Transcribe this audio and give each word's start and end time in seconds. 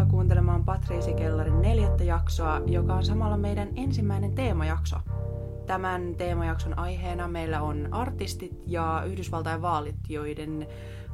Tervetuloa 0.00 0.20
kuuntelemaan 0.20 0.64
Patriisi 0.64 1.14
Kellarin 1.14 1.62
neljättä 1.62 2.04
jaksoa, 2.04 2.60
joka 2.66 2.94
on 2.94 3.04
samalla 3.04 3.36
meidän 3.36 3.68
ensimmäinen 3.76 4.34
teemajakso. 4.34 4.96
Tämän 5.66 6.14
teemajakson 6.14 6.78
aiheena 6.78 7.28
meillä 7.28 7.62
on 7.62 7.88
artistit 7.92 8.52
ja 8.66 9.02
Yhdysvaltain 9.06 9.62
vaalit, 9.62 9.96
joiden 10.08 10.66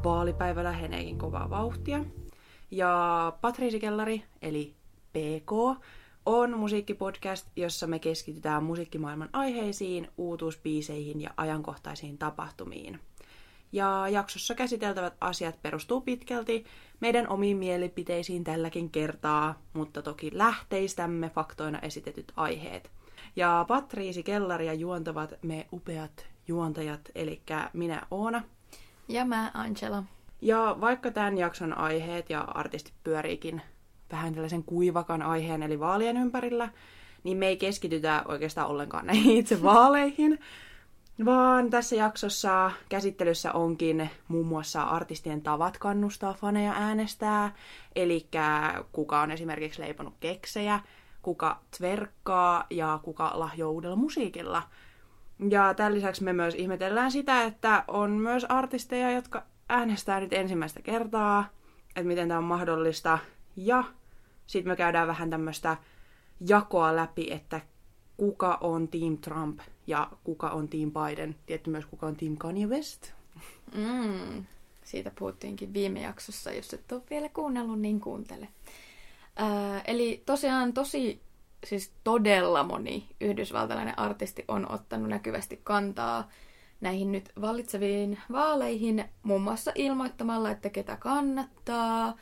vaalipäivä 0.04 0.64
läheneekin 0.64 1.18
kovaa 1.18 1.50
vauhtia. 1.50 2.04
Ja 2.70 3.32
Patriisi 3.40 3.80
Kellari, 3.80 4.22
eli 4.42 4.74
PK, 5.12 5.82
on 6.26 6.58
musiikkipodcast, 6.58 7.46
jossa 7.56 7.86
me 7.86 7.98
keskitytään 7.98 8.64
musiikkimaailman 8.64 9.30
aiheisiin, 9.32 10.08
uutuuspiiseihin 10.18 11.20
ja 11.20 11.30
ajankohtaisiin 11.36 12.18
tapahtumiin. 12.18 13.00
Ja 13.72 14.08
jaksossa 14.08 14.54
käsiteltävät 14.54 15.14
asiat 15.20 15.62
perustuu 15.62 16.00
pitkälti 16.00 16.64
meidän 17.00 17.28
omiin 17.28 17.56
mielipiteisiin 17.56 18.44
tälläkin 18.44 18.90
kertaa, 18.90 19.62
mutta 19.72 20.02
toki 20.02 20.30
lähteistämme 20.32 21.30
faktoina 21.30 21.78
esitetyt 21.78 22.32
aiheet. 22.36 22.90
Ja 23.36 23.64
Patriisi 23.68 24.22
Kellaria 24.22 24.74
juontavat 24.74 25.34
me 25.42 25.66
upeat 25.72 26.26
juontajat, 26.48 27.00
eli 27.14 27.42
minä 27.72 28.02
Oona. 28.10 28.42
Ja 29.08 29.24
mä 29.24 29.50
Angela. 29.54 30.04
Ja 30.40 30.76
vaikka 30.80 31.10
tämän 31.10 31.38
jakson 31.38 31.78
aiheet 31.78 32.30
ja 32.30 32.40
artistit 32.40 32.94
pyöriikin 33.04 33.62
vähän 34.12 34.34
tällaisen 34.34 34.64
kuivakan 34.64 35.22
aiheen, 35.22 35.62
eli 35.62 35.80
vaalien 35.80 36.16
ympärillä, 36.16 36.68
niin 37.24 37.38
me 37.38 37.46
ei 37.46 37.56
keskitytä 37.56 38.22
oikeastaan 38.28 38.68
ollenkaan 38.68 39.06
näihin 39.06 39.36
itse 39.36 39.62
vaaleihin, 39.62 40.38
vaan 41.24 41.70
tässä 41.70 41.96
jaksossa 41.96 42.70
käsittelyssä 42.88 43.52
onkin 43.52 44.10
muun 44.28 44.46
muassa 44.46 44.82
artistien 44.82 45.42
tavat 45.42 45.78
kannustaa 45.78 46.34
faneja 46.34 46.72
äänestää, 46.72 47.54
eli 47.94 48.28
kuka 48.92 49.20
on 49.20 49.30
esimerkiksi 49.30 49.82
leiponut 49.82 50.14
keksejä, 50.20 50.80
kuka 51.22 51.60
tverkkaa 51.78 52.66
ja 52.70 53.00
kuka 53.02 53.32
lahjoaa 53.34 53.72
uudella 53.72 53.96
musiikilla. 53.96 54.62
Ja 55.50 55.74
tämän 55.74 55.94
lisäksi 55.94 56.24
me 56.24 56.32
myös 56.32 56.54
ihmetellään 56.54 57.12
sitä, 57.12 57.42
että 57.42 57.84
on 57.88 58.10
myös 58.10 58.44
artisteja, 58.44 59.10
jotka 59.10 59.42
äänestää 59.68 60.20
nyt 60.20 60.32
ensimmäistä 60.32 60.82
kertaa, 60.82 61.48
että 61.88 62.08
miten 62.08 62.28
tämä 62.28 62.38
on 62.38 62.44
mahdollista. 62.44 63.18
Ja 63.56 63.84
sitten 64.46 64.72
me 64.72 64.76
käydään 64.76 65.08
vähän 65.08 65.30
tämmöistä 65.30 65.76
jakoa 66.48 66.96
läpi, 66.96 67.32
että 67.32 67.60
kuka 68.16 68.58
on 68.60 68.88
Team 68.88 69.18
Trump 69.18 69.60
ja 69.86 70.10
kuka 70.24 70.50
on 70.50 70.68
Team 70.68 70.92
Biden. 70.92 71.36
Tietty 71.46 71.70
myös 71.70 71.86
kuka 71.86 72.06
on 72.06 72.16
Team 72.16 72.36
Kanye 72.36 72.66
West. 72.66 73.12
Mm, 73.74 74.44
siitä 74.84 75.12
puhuttiinkin 75.18 75.74
viime 75.74 76.00
jaksossa. 76.00 76.52
Jos 76.52 76.74
et 76.74 76.92
ole 76.92 77.02
vielä 77.10 77.28
kuunnellut, 77.28 77.80
niin 77.80 78.00
kuuntele. 78.00 78.48
Ää, 79.36 79.80
eli 79.80 80.22
tosiaan 80.26 80.72
tosi, 80.72 81.20
siis 81.64 81.92
todella 82.04 82.62
moni 82.62 83.08
yhdysvaltalainen 83.20 83.98
artisti 83.98 84.44
on 84.48 84.72
ottanut 84.72 85.08
näkyvästi 85.08 85.60
kantaa 85.64 86.28
näihin 86.80 87.12
nyt 87.12 87.32
vallitseviin 87.40 88.18
vaaleihin, 88.32 89.04
muun 89.22 89.42
muassa 89.42 89.72
ilmoittamalla, 89.74 90.50
että 90.50 90.70
ketä 90.70 90.96
kannattaa, 90.96 92.16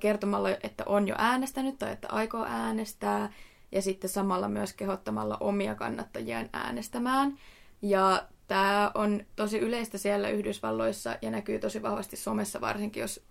kertomalla, 0.00 0.50
että 0.62 0.84
on 0.86 1.08
jo 1.08 1.14
äänestänyt 1.18 1.78
tai 1.78 1.92
että 1.92 2.08
aikoo 2.10 2.44
äänestää, 2.44 3.32
ja 3.72 3.82
sitten 3.82 4.10
samalla 4.10 4.48
myös 4.48 4.72
kehottamalla 4.72 5.36
omia 5.40 5.74
kannattajiaan 5.74 6.48
äänestämään. 6.52 7.38
Ja 7.82 8.28
tämä 8.46 8.90
on 8.94 9.22
tosi 9.36 9.58
yleistä 9.58 9.98
siellä 9.98 10.28
Yhdysvalloissa 10.28 11.16
ja 11.22 11.30
näkyy 11.30 11.58
tosi 11.58 11.82
vahvasti 11.82 12.16
somessa, 12.16 12.60
varsinkin 12.60 13.00
jos, 13.00 13.24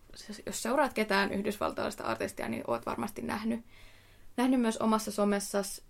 jos 0.45 0.61
seuraat 0.61 0.93
ketään 0.93 1.31
yhdysvaltalaista 1.31 2.03
artistia, 2.03 2.49
niin 2.49 2.63
oot 2.67 2.85
varmasti 2.85 3.21
nähnyt, 3.21 3.65
nähnyt 4.37 4.61
myös 4.61 4.77
omassa 4.77 5.11
somessasi. 5.11 5.83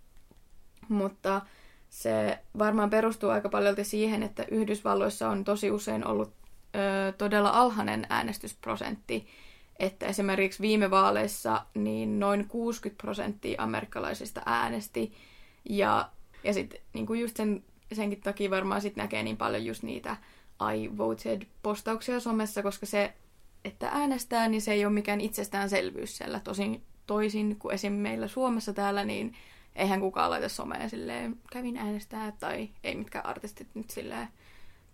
Mutta 0.89 1.41
se 1.89 2.39
varmaan 2.57 2.89
perustuu 2.89 3.29
aika 3.29 3.49
paljon 3.49 3.75
siihen, 3.83 4.23
että 4.23 4.45
Yhdysvalloissa 4.51 5.29
on 5.29 5.43
tosi 5.43 5.71
usein 5.71 6.07
ollut 6.07 6.33
ö, 6.75 7.13
todella 7.17 7.49
alhainen 7.49 8.05
äänestysprosentti 8.09 9.27
että 9.79 10.05
esimerkiksi 10.05 10.61
viime 10.61 10.89
vaaleissa 10.89 11.65
niin 11.75 12.19
noin 12.19 12.47
60 12.47 13.01
prosenttia 13.01 13.63
amerikkalaisista 13.63 14.41
äänesti. 14.45 15.13
Ja, 15.69 16.09
ja 16.43 16.53
sitten 16.53 16.81
niin 16.93 17.19
just 17.19 17.37
sen, 17.37 17.63
senkin 17.93 18.21
takia 18.21 18.49
varmaan 18.49 18.81
sit 18.81 18.95
näkee 18.95 19.23
niin 19.23 19.37
paljon 19.37 19.65
just 19.65 19.83
niitä 19.83 20.17
I 20.75 20.97
voted-postauksia 20.97 22.19
somessa, 22.19 22.63
koska 22.63 22.85
se, 22.85 23.13
että 23.65 23.89
äänestää, 23.89 24.47
niin 24.47 24.61
se 24.61 24.73
ei 24.73 24.85
ole 24.85 24.93
mikään 24.93 25.21
itsestäänselvyys 25.21 26.17
siellä. 26.17 26.39
Tosin 26.39 26.83
toisin 27.07 27.55
kuin 27.59 27.75
esim. 27.75 27.93
meillä 27.93 28.27
Suomessa 28.27 28.73
täällä, 28.73 29.05
niin 29.05 29.35
eihän 29.75 29.99
kukaan 29.99 30.29
laita 30.29 30.49
somea 30.49 30.89
silleen, 30.89 31.37
kävin 31.51 31.77
äänestää, 31.77 32.31
tai 32.31 32.69
ei 32.83 32.95
mitkään 32.95 33.25
artistit 33.25 33.67
nyt 33.73 33.89
silleen 33.89 34.27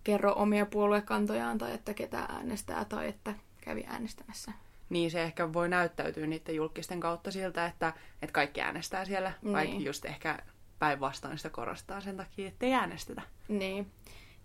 kerro 0.03 0.33
omia 0.33 0.65
puoluekantojaan, 0.65 1.57
tai 1.57 1.73
että 1.73 1.93
ketä 1.93 2.19
äänestää, 2.19 2.85
tai 2.85 3.07
että 3.07 3.35
kävi 3.61 3.83
äänestämässä 3.87 4.51
niin 4.89 5.11
se 5.11 5.23
ehkä 5.23 5.53
voi 5.53 5.69
näyttäytyä 5.69 6.27
niiden 6.27 6.55
julkisten 6.55 6.99
kautta 6.99 7.31
siltä, 7.31 7.65
että, 7.65 7.93
että 8.21 8.33
kaikki 8.33 8.61
äänestää 8.61 9.05
siellä, 9.05 9.33
niin. 9.41 9.53
vaikka 9.53 9.75
just 9.75 10.05
ehkä 10.05 10.39
päinvastoin 10.79 11.37
sitä 11.37 11.49
korostaa 11.49 12.01
sen 12.01 12.17
takia, 12.17 12.47
ettei 12.47 12.73
äänestetä. 12.73 13.21
Niin. 13.47 13.91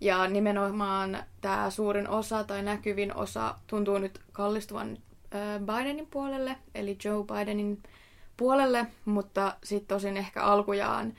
Ja 0.01 0.27
nimenomaan 0.27 1.23
tämä 1.41 1.69
suurin 1.69 2.09
osa 2.09 2.43
tai 2.43 2.63
näkyvin 2.63 3.15
osa 3.15 3.55
tuntuu 3.67 3.97
nyt 3.97 4.21
kallistuvan 4.31 4.97
Bidenin 5.59 6.07
puolelle, 6.11 6.55
eli 6.75 6.97
Joe 7.03 7.23
Bidenin 7.23 7.83
puolelle, 8.37 8.87
mutta 9.05 9.55
sitten 9.63 9.87
tosin 9.87 10.17
ehkä 10.17 10.43
alkujaan 10.43 11.13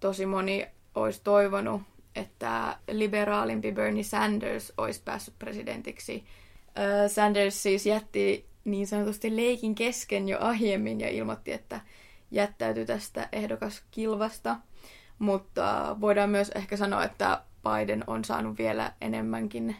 tosi 0.00 0.26
moni 0.26 0.66
olisi 0.94 1.20
toivonut, 1.24 1.82
että 2.16 2.78
liberaalimpi 2.90 3.72
Bernie 3.72 4.02
Sanders 4.02 4.72
olisi 4.76 5.02
päässyt 5.04 5.34
presidentiksi. 5.38 6.24
Sanders 7.08 7.62
siis 7.62 7.86
jätti 7.86 8.46
niin 8.66 8.86
sanotusti 8.86 9.36
leikin 9.36 9.74
kesken 9.74 10.28
jo 10.28 10.38
aiemmin 10.40 11.00
ja 11.00 11.08
ilmoitti, 11.08 11.52
että 11.52 11.80
jättäytyi 12.30 12.86
tästä 12.86 13.28
ehdokaskilvasta. 13.32 14.56
Mutta 15.18 15.96
voidaan 16.00 16.30
myös 16.30 16.48
ehkä 16.48 16.76
sanoa, 16.76 17.04
että 17.04 17.42
Biden 17.62 18.04
on 18.06 18.24
saanut 18.24 18.58
vielä 18.58 18.92
enemmänkin 19.00 19.76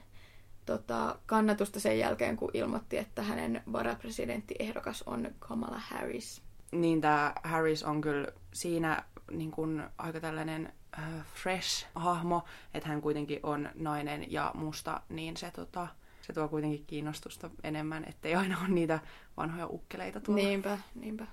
tota, 0.66 1.18
kannatusta 1.26 1.80
sen 1.80 1.98
jälkeen, 1.98 2.36
kun 2.36 2.50
ilmoitti, 2.54 2.98
että 2.98 3.22
hänen 3.22 3.62
varapresidenttiehdokas 3.72 5.02
on 5.06 5.28
Kamala 5.38 5.78
Harris. 5.78 6.42
Niin, 6.72 7.00
tämä 7.00 7.32
Harris 7.42 7.82
on 7.82 8.00
kyllä 8.00 8.28
siinä 8.52 9.04
niin 9.30 9.50
kuin, 9.50 9.82
aika 9.98 10.20
tällainen 10.20 10.72
uh, 10.98 11.22
fresh 11.34 11.86
hahmo, 11.94 12.44
että 12.74 12.88
hän 12.88 13.00
kuitenkin 13.00 13.40
on 13.42 13.68
nainen 13.74 14.32
ja 14.32 14.50
musta, 14.54 15.00
niin 15.08 15.36
se 15.36 15.50
tota, 15.50 15.88
se 16.26 16.32
tuo 16.32 16.48
kuitenkin 16.48 16.84
kiinnostusta 16.86 17.50
enemmän, 17.64 18.04
ettei 18.08 18.34
aina 18.34 18.58
ole 18.60 18.68
niitä 18.68 18.98
vanhoja 19.36 19.66
ukkeleita 19.66 20.20
tuolla. 20.20 20.42
Niinpä, 20.42 20.78
niinpä. 20.94 21.26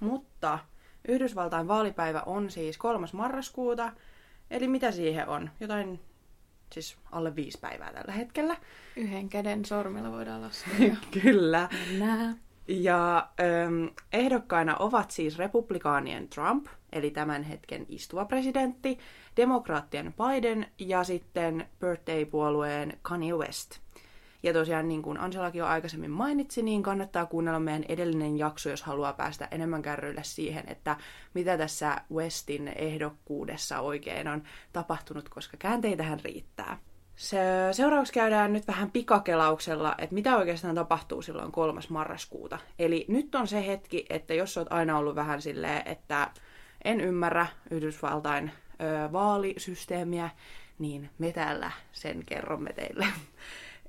Mutta 0.00 0.58
Yhdysvaltain 1.08 1.68
vaalipäivä 1.68 2.22
on 2.26 2.50
siis 2.50 2.78
kolmas 2.78 3.12
marraskuuta, 3.12 3.92
eli 4.50 4.68
mitä 4.68 4.90
siihen 4.90 5.28
on? 5.28 5.50
Jotain 5.60 6.00
siis 6.72 6.96
alle 7.12 7.36
viisi 7.36 7.58
päivää 7.60 7.92
tällä 7.92 8.12
hetkellä. 8.12 8.56
Yhden 8.96 9.28
käden 9.28 9.64
sormilla 9.64 10.12
voidaan 10.12 10.42
laskea. 10.42 10.96
Kyllä. 11.22 11.68
Nää. 11.98 12.34
Ja 12.68 13.28
ähm, 13.40 13.86
ehdokkaina 14.12 14.76
ovat 14.78 15.10
siis 15.10 15.38
republikaanien 15.38 16.28
Trump, 16.28 16.66
eli 16.92 17.10
tämän 17.10 17.42
hetken 17.42 17.86
istuva 17.88 18.24
presidentti, 18.24 18.98
demokraattien 19.36 20.14
Biden 20.14 20.66
ja 20.78 21.04
sitten 21.04 21.68
birthday-puolueen 21.80 22.98
Kanye 23.02 23.34
West– 23.34 23.78
ja 24.46 24.52
tosiaan 24.52 24.88
niin 24.88 25.02
kuin 25.02 25.18
Angelakin 25.18 25.58
jo 25.58 25.66
aikaisemmin 25.66 26.10
mainitsi, 26.10 26.62
niin 26.62 26.82
kannattaa 26.82 27.26
kuunnella 27.26 27.60
meidän 27.60 27.84
edellinen 27.88 28.38
jakso, 28.38 28.70
jos 28.70 28.82
haluaa 28.82 29.12
päästä 29.12 29.48
enemmän 29.50 29.82
kärryille 29.82 30.24
siihen, 30.24 30.64
että 30.66 30.96
mitä 31.34 31.58
tässä 31.58 31.96
Westin 32.12 32.68
ehdokkuudessa 32.68 33.80
oikein 33.80 34.28
on 34.28 34.42
tapahtunut, 34.72 35.28
koska 35.28 35.56
käänteitähän 35.56 36.20
riittää. 36.24 36.78
Se, 37.16 37.38
seuraavaksi 37.72 38.12
käydään 38.12 38.52
nyt 38.52 38.68
vähän 38.68 38.90
pikakelauksella, 38.90 39.94
että 39.98 40.14
mitä 40.14 40.36
oikeastaan 40.36 40.74
tapahtuu 40.74 41.22
silloin 41.22 41.52
kolmas 41.52 41.90
marraskuuta. 41.90 42.58
Eli 42.78 43.04
nyt 43.08 43.34
on 43.34 43.46
se 43.46 43.66
hetki, 43.66 44.06
että 44.10 44.34
jos 44.34 44.56
olet 44.56 44.72
aina 44.72 44.98
ollut 44.98 45.14
vähän 45.14 45.42
silleen, 45.42 45.82
että 45.84 46.30
en 46.84 47.00
ymmärrä 47.00 47.46
Yhdysvaltain 47.70 48.50
ö, 48.80 49.12
vaalisysteemiä, 49.12 50.30
niin 50.78 51.10
me 51.18 51.32
täällä 51.32 51.70
sen 51.92 52.24
kerromme 52.26 52.72
teille. 52.72 53.06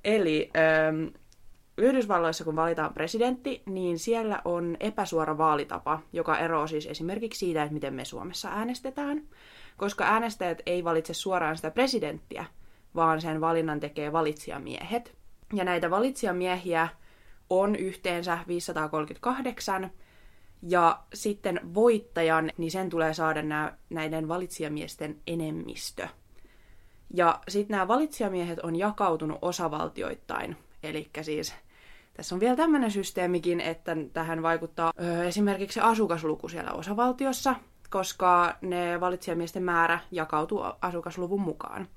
Eli 0.03 0.51
ähm, 0.57 1.07
Yhdysvalloissa, 1.77 2.43
kun 2.43 2.55
valitaan 2.55 2.93
presidentti, 2.93 3.63
niin 3.65 3.99
siellä 3.99 4.41
on 4.45 4.77
epäsuora 4.79 5.37
vaalitapa, 5.37 5.99
joka 6.13 6.37
eroaa 6.37 6.67
siis 6.67 6.85
esimerkiksi 6.85 7.39
siitä, 7.39 7.63
että 7.63 7.73
miten 7.73 7.93
me 7.93 8.05
Suomessa 8.05 8.49
äänestetään, 8.49 9.21
koska 9.77 10.03
äänestäjät 10.03 10.61
ei 10.65 10.83
valitse 10.83 11.13
suoraan 11.13 11.55
sitä 11.55 11.71
presidenttiä, 11.71 12.45
vaan 12.95 13.21
sen 13.21 13.41
valinnan 13.41 13.79
tekee 13.79 14.11
valitsijamiehet. 14.11 15.15
Ja 15.53 15.63
näitä 15.63 15.89
valitsijamiehiä 15.89 16.87
on 17.49 17.75
yhteensä 17.75 18.39
538, 18.47 19.91
ja 20.61 20.99
sitten 21.13 21.59
voittajan, 21.73 22.51
niin 22.57 22.71
sen 22.71 22.89
tulee 22.89 23.13
saada 23.13 23.41
nää, 23.41 23.77
näiden 23.89 24.27
valitsijamiesten 24.27 25.21
enemmistö. 25.27 26.07
Ja 27.13 27.39
sitten 27.47 27.75
nämä 27.75 27.87
valitsijamiehet 27.87 28.59
on 28.59 28.75
jakautunut 28.75 29.37
osavaltioittain. 29.41 30.57
Eli 30.83 31.09
siis 31.21 31.55
tässä 32.13 32.35
on 32.35 32.39
vielä 32.39 32.55
tämmöinen 32.55 32.91
systeemikin, 32.91 33.61
että 33.61 33.97
tähän 34.13 34.43
vaikuttaa 34.43 34.93
ö, 35.01 35.23
esimerkiksi 35.23 35.79
asukasluku 35.79 36.49
siellä 36.49 36.71
osavaltiossa, 36.71 37.55
koska 37.89 38.55
ne 38.61 38.99
valitsijamiesten 38.99 39.63
määrä 39.63 39.99
jakautuu 40.11 40.63
asukasluvun 40.81 41.41
mukaan. 41.41 41.87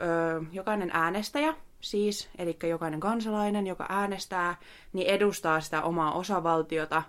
Ö, 0.00 0.44
jokainen 0.52 0.90
äänestäjä 0.92 1.54
siis, 1.80 2.30
eli 2.38 2.58
jokainen 2.68 3.00
kansalainen, 3.00 3.66
joka 3.66 3.86
äänestää, 3.88 4.56
niin 4.92 5.06
edustaa 5.06 5.60
sitä 5.60 5.82
omaa 5.82 6.12
osavaltiota 6.12 7.02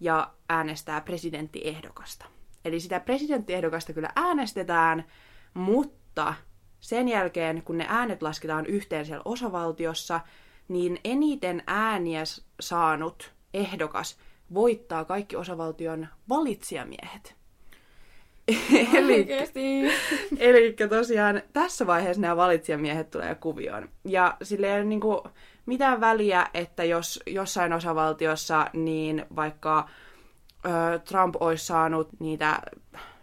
ja 0.00 0.30
äänestää 0.48 1.00
presidenttiehdokasta. 1.00 2.26
Eli 2.64 2.80
sitä 2.80 3.00
presidenttiehdokasta 3.00 3.92
kyllä 3.92 4.08
äänestetään, 4.16 5.04
mutta 5.54 6.34
sen 6.84 7.08
jälkeen, 7.08 7.62
kun 7.62 7.78
ne 7.78 7.86
äänet 7.88 8.22
lasketaan 8.22 8.66
yhteen 8.66 9.06
siellä 9.06 9.22
osavaltiossa, 9.24 10.20
niin 10.68 10.98
eniten 11.04 11.62
ääniä 11.66 12.22
saanut 12.60 13.32
ehdokas 13.54 14.18
voittaa 14.54 15.04
kaikki 15.04 15.36
osavaltion 15.36 16.08
valitsijamiehet. 16.28 17.34
eli, 18.98 19.26
eli 20.38 20.76
tosiaan 20.88 21.42
tässä 21.52 21.86
vaiheessa 21.86 22.20
nämä 22.20 22.36
valitsijamiehet 22.36 23.10
tulee 23.10 23.34
kuvioon. 23.34 23.88
Ja 24.04 24.36
sille 24.42 24.66
ei 24.66 24.74
ole 24.74 24.84
niin 24.84 25.00
kuin 25.00 25.20
mitään 25.66 26.00
väliä, 26.00 26.46
että 26.54 26.84
jos 26.84 27.20
jossain 27.26 27.72
osavaltiossa 27.72 28.66
niin 28.72 29.26
vaikka 29.36 29.88
ö, 30.64 30.98
Trump 30.98 31.34
olisi 31.40 31.66
saanut 31.66 32.08
niitä 32.18 32.62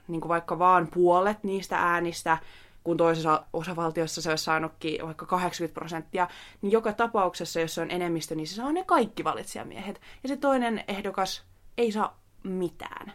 niin 0.08 0.22
kuin 0.22 0.30
vaikka 0.30 0.60
vaan 0.60 0.88
puolet 0.94 1.44
niistä 1.44 1.78
äänistä, 1.78 2.38
kun 2.84 2.98
toisessa 2.98 3.46
osavaltiossa 3.54 4.22
se 4.22 4.30
olisi 4.30 4.44
saanutkin 4.44 5.06
vaikka 5.06 5.26
80 5.26 5.74
prosenttia, 5.74 6.28
niin 6.62 6.72
joka 6.72 6.94
tapauksessa, 6.94 7.60
jos 7.60 7.76
se 7.76 7.82
on 7.82 7.92
enemmistö, 7.92 8.36
niin 8.36 8.48
se 8.48 8.56
saa 8.56 8.72
ne 8.72 8.84
kaikki 8.84 9.24
valitsijamiehet. 9.24 10.02
Ja 10.24 10.30
se 10.30 10.38
toinen 10.38 10.84
ehdokas 10.88 11.44
ei 11.78 11.92
saa 11.92 12.20
mitään. 12.44 13.14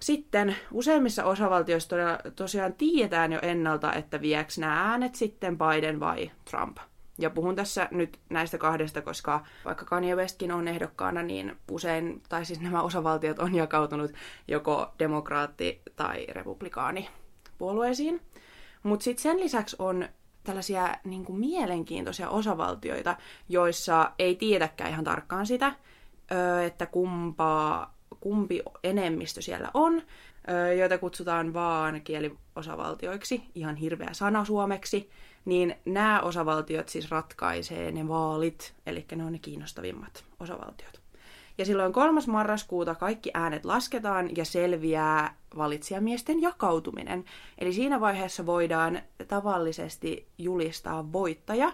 Sitten 0.00 0.56
useimmissa 0.72 1.24
osavaltioissa 1.24 1.96
tosiaan 2.36 2.72
tiedetään 2.72 3.32
jo 3.32 3.38
ennalta, 3.42 3.92
että 3.92 4.20
vieks 4.20 4.58
nämä 4.58 4.90
äänet 4.90 5.14
sitten 5.14 5.58
Biden 5.58 6.00
vai 6.00 6.30
Trump. 6.50 6.76
Ja 7.18 7.30
puhun 7.30 7.56
tässä 7.56 7.88
nyt 7.90 8.20
näistä 8.30 8.58
kahdesta, 8.58 9.02
koska 9.02 9.44
vaikka 9.64 9.84
Kanye 9.84 10.16
Westkin 10.16 10.52
on 10.52 10.68
ehdokkaana, 10.68 11.22
niin 11.22 11.56
usein, 11.70 12.22
tai 12.28 12.44
siis 12.44 12.60
nämä 12.60 12.82
osavaltiot 12.82 13.38
on 13.38 13.54
jakautunut 13.54 14.12
joko 14.48 14.94
demokraatti- 14.98 15.82
tai 15.96 16.26
republikaani 16.28 17.08
puolueisiin. 17.58 18.20
Mutta 18.82 19.04
sitten 19.04 19.22
sen 19.22 19.40
lisäksi 19.40 19.76
on 19.78 20.08
tällaisia 20.44 20.96
niin 21.04 21.24
kuin 21.24 21.38
mielenkiintoisia 21.38 22.30
osavaltioita, 22.30 23.16
joissa 23.48 24.12
ei 24.18 24.36
tiedäkään 24.36 24.90
ihan 24.90 25.04
tarkkaan 25.04 25.46
sitä, 25.46 25.72
että 26.66 26.86
kumpaa, 26.86 27.94
kumpi 28.20 28.62
enemmistö 28.84 29.42
siellä 29.42 29.70
on, 29.74 30.02
joita 30.78 30.98
kutsutaan 30.98 31.54
vaan 31.54 32.00
kieliosavaltioiksi, 32.00 33.42
ihan 33.54 33.76
hirveä 33.76 34.10
sana 34.12 34.44
suomeksi, 34.44 35.10
niin 35.44 35.74
nämä 35.84 36.20
osavaltiot 36.20 36.88
siis 36.88 37.10
ratkaisee 37.10 37.92
ne 37.92 38.08
vaalit, 38.08 38.74
eli 38.86 39.06
ne 39.14 39.24
on 39.24 39.32
ne 39.32 39.38
kiinnostavimmat 39.38 40.24
osavaltiot. 40.40 41.01
Ja 41.58 41.64
silloin 41.64 41.92
3. 41.92 42.20
marraskuuta 42.26 42.94
kaikki 42.94 43.30
äänet 43.34 43.64
lasketaan 43.64 44.36
ja 44.36 44.44
selviää 44.44 45.36
valitsijamiesten 45.56 46.42
jakautuminen. 46.42 47.24
Eli 47.58 47.72
siinä 47.72 48.00
vaiheessa 48.00 48.46
voidaan 48.46 49.02
tavallisesti 49.28 50.26
julistaa 50.38 51.12
voittaja, 51.12 51.72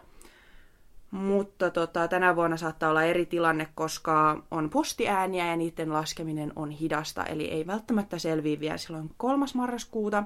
mutta 1.11 1.71
tota, 1.71 2.09
tänä 2.09 2.37
vuonna 2.37 2.57
saattaa 2.57 2.91
olla 2.91 3.03
eri 3.03 3.27
tilanne, 3.27 3.69
koska 3.75 4.43
on 4.51 4.71
postiääniä 4.71 5.47
ja 5.47 5.57
niiden 5.57 5.93
laskeminen 5.93 6.53
on 6.57 6.71
hidasta, 6.71 7.25
eli 7.25 7.45
ei 7.45 7.67
välttämättä 7.67 8.19
selviä 8.19 8.61
vielä 8.61 8.77
silloin 8.77 9.11
3. 9.17 9.47
marraskuuta. 9.55 10.25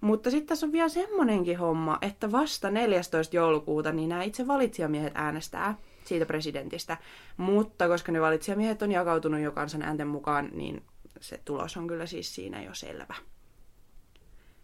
Mutta 0.00 0.30
sitten 0.30 0.46
tässä 0.48 0.66
on 0.66 0.72
vielä 0.72 0.88
semmonenkin 0.88 1.58
homma, 1.58 1.98
että 2.02 2.32
vasta 2.32 2.70
14. 2.70 3.36
joulukuuta 3.36 3.92
niin 3.92 4.08
nämä 4.08 4.22
itse 4.22 4.46
valitsijamiehet 4.46 5.12
äänestää 5.16 5.74
siitä 6.10 6.26
presidentistä. 6.26 6.96
Mutta 7.36 7.88
koska 7.88 8.12
ne 8.12 8.20
valitsijamiehet 8.20 8.82
on 8.82 8.92
jakautunut 8.92 9.40
jo 9.40 9.52
kansan 9.52 9.82
äänten 9.82 10.06
mukaan, 10.06 10.50
niin 10.52 10.82
se 11.20 11.40
tulos 11.44 11.76
on 11.76 11.86
kyllä 11.86 12.06
siis 12.06 12.34
siinä 12.34 12.62
jo 12.62 12.74
selvä. 12.74 13.14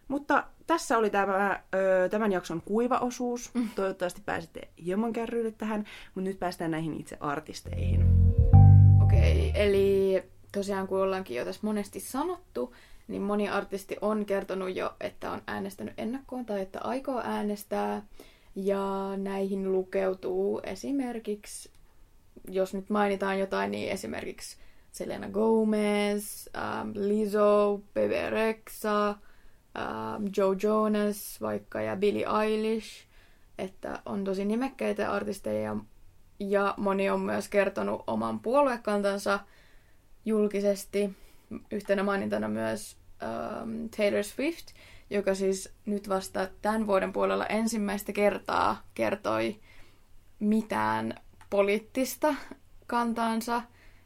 Mutta 0.07 0.43
tässä 0.67 0.97
oli 0.97 1.09
tämä, 1.09 1.63
ö, 1.75 2.09
tämän 2.09 2.31
jakson 2.31 2.61
kuiva 2.61 2.97
osuus. 2.97 3.53
Mm. 3.53 3.69
Toivottavasti 3.75 4.21
pääsette 4.25 4.67
hieman 4.85 5.13
kärryille 5.13 5.51
tähän, 5.51 5.85
mutta 6.15 6.29
nyt 6.29 6.39
päästään 6.39 6.71
näihin 6.71 6.99
itse 6.99 7.17
artisteihin. 7.19 8.05
Okei, 9.03 9.49
okay, 9.49 9.61
eli 9.61 10.23
tosiaan 10.51 10.87
kun 10.87 11.01
ollaankin 11.01 11.37
jo 11.37 11.45
tässä 11.45 11.61
monesti 11.63 11.99
sanottu, 11.99 12.75
niin 13.07 13.21
moni 13.21 13.49
artisti 13.49 13.97
on 14.01 14.25
kertonut 14.25 14.75
jo, 14.75 14.95
että 14.99 15.31
on 15.31 15.41
äänestänyt 15.47 15.93
ennakkoon 15.97 16.45
tai 16.45 16.61
että 16.61 16.79
aikoo 16.81 17.21
äänestää. 17.23 18.01
Ja 18.59 19.17
näihin 19.17 19.71
lukeutuu 19.71 20.61
esimerkiksi, 20.63 21.71
jos 22.49 22.73
nyt 22.73 22.89
mainitaan 22.89 23.39
jotain, 23.39 23.71
niin 23.71 23.89
esimerkiksi 23.91 24.57
Selena 24.91 25.29
Gomez, 25.29 26.47
um, 26.47 26.91
Lizzo, 26.95 27.81
Bebe 27.93 28.29
Rexha, 28.29 29.09
um, 29.09 30.29
Joe 30.37 30.57
Jonas 30.63 31.41
vaikka 31.41 31.81
ja 31.81 31.95
Billie 31.95 32.25
Eilish. 32.43 33.07
Että 33.57 33.99
on 34.05 34.23
tosi 34.23 34.45
nimekkäitä 34.45 35.11
artisteja 35.11 35.77
ja 36.39 36.73
moni 36.77 37.09
on 37.09 37.21
myös 37.21 37.49
kertonut 37.49 38.03
oman 38.07 38.39
puoluekantansa 38.39 39.39
julkisesti. 40.25 41.09
Yhtenä 41.71 42.03
mainintana 42.03 42.47
myös 42.47 42.97
um, 43.21 43.89
Taylor 43.89 44.23
Swift, 44.23 44.67
joka 45.09 45.35
siis 45.35 45.73
nyt 45.85 46.09
vasta 46.09 46.47
tämän 46.61 46.87
vuoden 46.87 47.13
puolella 47.13 47.45
ensimmäistä 47.45 48.13
kertaa 48.13 48.83
kertoi 48.93 49.59
mitään 50.39 51.13
poliittista 51.49 52.35
kantaansa 52.87 53.61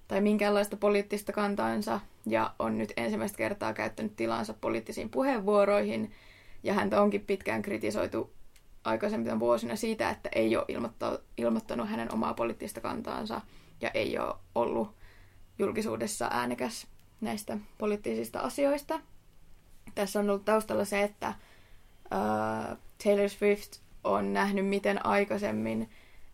tai 0.07 0.21
minkäänlaista 0.21 0.77
poliittista 0.77 1.31
kantaansa 1.31 1.99
ja 2.25 2.53
on 2.59 2.77
nyt 2.77 2.93
ensimmäistä 2.97 3.37
kertaa 3.37 3.73
käyttänyt 3.73 4.15
tilansa 4.15 4.53
poliittisiin 4.53 5.09
puheenvuoroihin. 5.09 6.11
Ja 6.63 6.73
häntä 6.73 7.01
onkin 7.01 7.25
pitkään 7.25 7.61
kritisoitu 7.61 8.33
aikaisempina 8.83 9.39
vuosina 9.39 9.75
siitä, 9.75 10.09
että 10.09 10.29
ei 10.35 10.55
ole 10.55 10.65
ilmoittanut 11.37 11.89
hänen 11.89 12.13
omaa 12.13 12.33
poliittista 12.33 12.81
kantaansa 12.81 13.41
ja 13.81 13.89
ei 13.93 14.17
ole 14.17 14.35
ollut 14.55 14.95
julkisuudessa 15.59 16.27
äänekäs 16.31 16.87
näistä 17.21 17.57
poliittisista 17.77 18.39
asioista 18.39 18.99
tässä 19.95 20.19
on 20.19 20.29
ollut 20.29 20.45
taustalla 20.45 20.85
se, 20.85 21.03
että 21.03 21.33
uh, 22.13 22.77
Taylor 23.03 23.29
Swift 23.29 23.73
on 24.03 24.33
nähnyt, 24.33 24.67
miten 24.67 25.05
aikaisemmin 25.05 25.89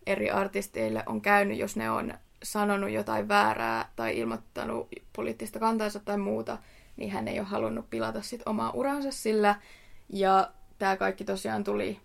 eri 0.06 0.30
artisteille 0.30 1.02
on 1.06 1.20
käynyt, 1.20 1.58
jos 1.58 1.76
ne 1.76 1.90
on 1.90 2.14
sanonut 2.42 2.90
jotain 2.90 3.28
väärää 3.28 3.90
tai 3.96 4.18
ilmoittanut 4.18 4.88
poliittista 5.16 5.58
kantaansa 5.58 6.00
tai 6.00 6.18
muuta, 6.18 6.58
niin 6.96 7.10
hän 7.10 7.28
ei 7.28 7.38
ole 7.38 7.46
halunnut 7.46 7.90
pilata 7.90 8.22
sit 8.22 8.42
omaa 8.46 8.70
uransa 8.70 9.10
sillä. 9.10 9.60
Ja 10.08 10.50
tämä 10.78 10.96
kaikki 10.96 11.24
tosiaan 11.24 11.64
tuli 11.64 12.00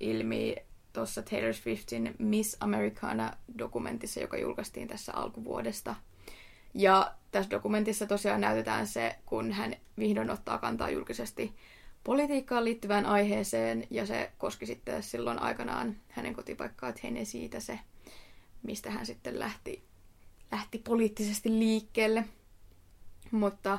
ilmi 0.00 0.56
tuossa 0.92 1.22
Taylor 1.22 1.54
Swiftin 1.54 2.14
Miss 2.18 2.56
Americana-dokumentissa, 2.60 4.20
joka 4.20 4.36
julkaistiin 4.36 4.88
tässä 4.88 5.12
alkuvuodesta– 5.14 5.94
ja 6.78 7.14
tässä 7.30 7.50
dokumentissa 7.50 8.06
tosiaan 8.06 8.40
näytetään 8.40 8.86
se, 8.86 9.18
kun 9.26 9.52
hän 9.52 9.76
vihdoin 9.98 10.30
ottaa 10.30 10.58
kantaa 10.58 10.90
julkisesti 10.90 11.54
politiikkaan 12.04 12.64
liittyvään 12.64 13.06
aiheeseen, 13.06 13.86
ja 13.90 14.06
se 14.06 14.32
koski 14.38 14.66
sitten 14.66 15.02
silloin 15.02 15.42
aikanaan 15.42 15.96
hänen 16.08 16.34
kotipaikkaa 16.34 16.92
siitä 17.24 17.60
se, 17.60 17.78
mistä 18.62 18.90
hän 18.90 19.06
sitten 19.06 19.38
lähti, 19.38 19.84
lähti 20.52 20.78
poliittisesti 20.78 21.50
liikkeelle. 21.50 22.24
Mutta 23.30 23.78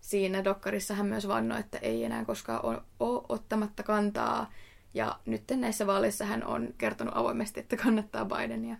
siinä 0.00 0.44
dokkarissa 0.44 0.94
hän 0.94 1.06
myös 1.06 1.28
vannoi, 1.28 1.60
että 1.60 1.78
ei 1.78 2.04
enää 2.04 2.24
koskaan 2.24 2.64
ole 2.64 2.82
ottamatta 3.28 3.82
kantaa, 3.82 4.52
ja 4.94 5.18
nyt 5.26 5.44
näissä 5.56 5.86
vaaleissa 5.86 6.24
hän 6.24 6.44
on 6.44 6.74
kertonut 6.78 7.16
avoimesti, 7.16 7.60
että 7.60 7.76
kannattaa 7.76 8.24
Bidenia. 8.24 8.76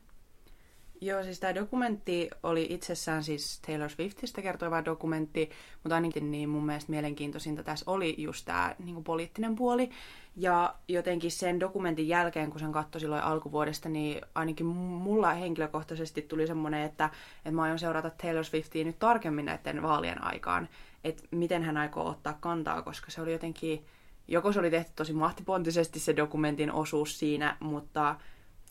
Joo, 1.00 1.22
siis 1.22 1.40
tämä 1.40 1.54
dokumentti 1.54 2.30
oli 2.42 2.66
itsessään 2.70 3.24
siis 3.24 3.60
Taylor 3.66 3.90
Swiftistä 3.90 4.42
kertova 4.42 4.84
dokumentti, 4.84 5.50
mutta 5.82 5.94
ainakin 5.94 6.30
niin 6.30 6.48
mun 6.48 6.66
mielestä 6.66 6.90
mielenkiintoisinta 6.90 7.62
tässä 7.62 7.90
oli 7.90 8.14
just 8.18 8.44
tämä 8.44 8.74
niin 8.78 9.04
poliittinen 9.04 9.56
puoli. 9.56 9.90
Ja 10.36 10.74
jotenkin 10.88 11.30
sen 11.30 11.60
dokumentin 11.60 12.08
jälkeen, 12.08 12.50
kun 12.50 12.60
sen 12.60 12.72
katsoi 12.72 13.00
silloin 13.00 13.22
alkuvuodesta, 13.22 13.88
niin 13.88 14.20
ainakin 14.34 14.66
mulla 14.66 15.34
henkilökohtaisesti 15.34 16.22
tuli 16.22 16.46
semmoinen, 16.46 16.82
että, 16.82 17.10
että 17.36 17.50
mä 17.50 17.62
aion 17.62 17.78
seurata 17.78 18.10
Taylor 18.10 18.44
Swiftia 18.44 18.84
nyt 18.84 18.98
tarkemmin 18.98 19.44
näiden 19.44 19.82
vaalien 19.82 20.24
aikaan, 20.24 20.68
että 21.04 21.22
miten 21.30 21.62
hän 21.62 21.76
aikoo 21.76 22.08
ottaa 22.08 22.38
kantaa, 22.40 22.82
koska 22.82 23.10
se 23.10 23.22
oli 23.22 23.32
jotenkin, 23.32 23.84
joko 24.28 24.52
se 24.52 24.58
oli 24.58 24.70
tehty 24.70 24.92
tosi 24.96 25.12
mahtipontisesti 25.12 25.98
se 25.98 26.16
dokumentin 26.16 26.72
osuus 26.72 27.18
siinä, 27.18 27.56
mutta 27.60 28.16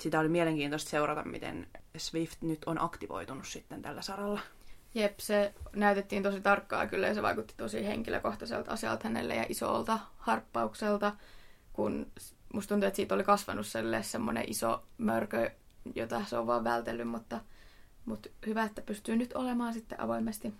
sitä 0.03 0.19
oli 0.19 0.29
mielenkiintoista 0.29 0.89
seurata, 0.89 1.24
miten 1.24 1.67
Swift 1.98 2.41
nyt 2.41 2.63
on 2.65 2.81
aktivoitunut 2.81 3.48
sitten 3.48 3.81
tällä 3.81 4.01
saralla. 4.01 4.39
Jep, 4.95 5.19
se 5.19 5.53
näytettiin 5.75 6.24
tosi 6.24 6.41
tarkkaa 6.41 6.88
kyllä 6.88 7.07
ja 7.07 7.13
se 7.13 7.22
vaikutti 7.22 7.53
tosi 7.57 7.86
henkilökohtaiselta 7.86 8.72
asialta 8.72 9.07
hänelle 9.07 9.36
ja 9.36 9.45
isolta 9.50 10.00
harppaukselta, 10.17 11.13
kun 11.74 12.12
musta 12.53 12.69
tuntuu, 12.69 12.88
että 12.88 12.95
siitä 12.95 13.15
oli 13.15 13.24
kasvanut 13.24 13.67
semmoinen 14.01 14.45
iso 14.48 14.83
mörkö, 14.98 15.51
jota 15.95 16.25
se 16.25 16.38
on 16.38 16.48
vaan 16.48 16.63
vältellyt, 16.63 17.07
mutta, 17.07 17.39
mutta 18.05 18.29
hyvä, 18.45 18.63
että 18.63 18.81
pystyy 18.81 19.15
nyt 19.15 19.33
olemaan 19.33 19.74
sitten 19.74 20.00
avoimesti 20.00 20.53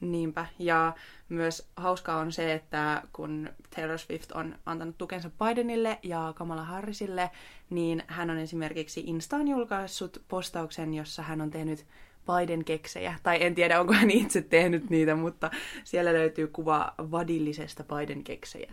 Niinpä. 0.00 0.46
Ja 0.58 0.94
myös 1.28 1.68
hauskaa 1.76 2.18
on 2.18 2.32
se, 2.32 2.52
että 2.52 3.02
kun 3.12 3.50
Taylor 3.76 3.98
Swift 3.98 4.32
on 4.32 4.58
antanut 4.66 4.98
tukensa 4.98 5.30
Bidenille 5.30 5.98
ja 6.02 6.32
Kamala 6.36 6.64
Harrisille, 6.64 7.30
niin 7.70 8.02
hän 8.06 8.30
on 8.30 8.38
esimerkiksi 8.38 9.00
Instaan 9.06 9.48
julkaissut 9.48 10.22
postauksen, 10.28 10.94
jossa 10.94 11.22
hän 11.22 11.40
on 11.40 11.50
tehnyt 11.50 11.86
Biden-keksejä. 12.32 13.14
Tai 13.22 13.42
en 13.42 13.54
tiedä, 13.54 13.80
onko 13.80 13.92
hän 13.92 14.10
itse 14.10 14.42
tehnyt 14.42 14.90
niitä, 14.90 15.14
mutta 15.14 15.50
siellä 15.84 16.12
löytyy 16.12 16.46
kuva 16.46 16.94
vadillisesta 16.98 17.84
Biden-keksejä. 17.84 18.72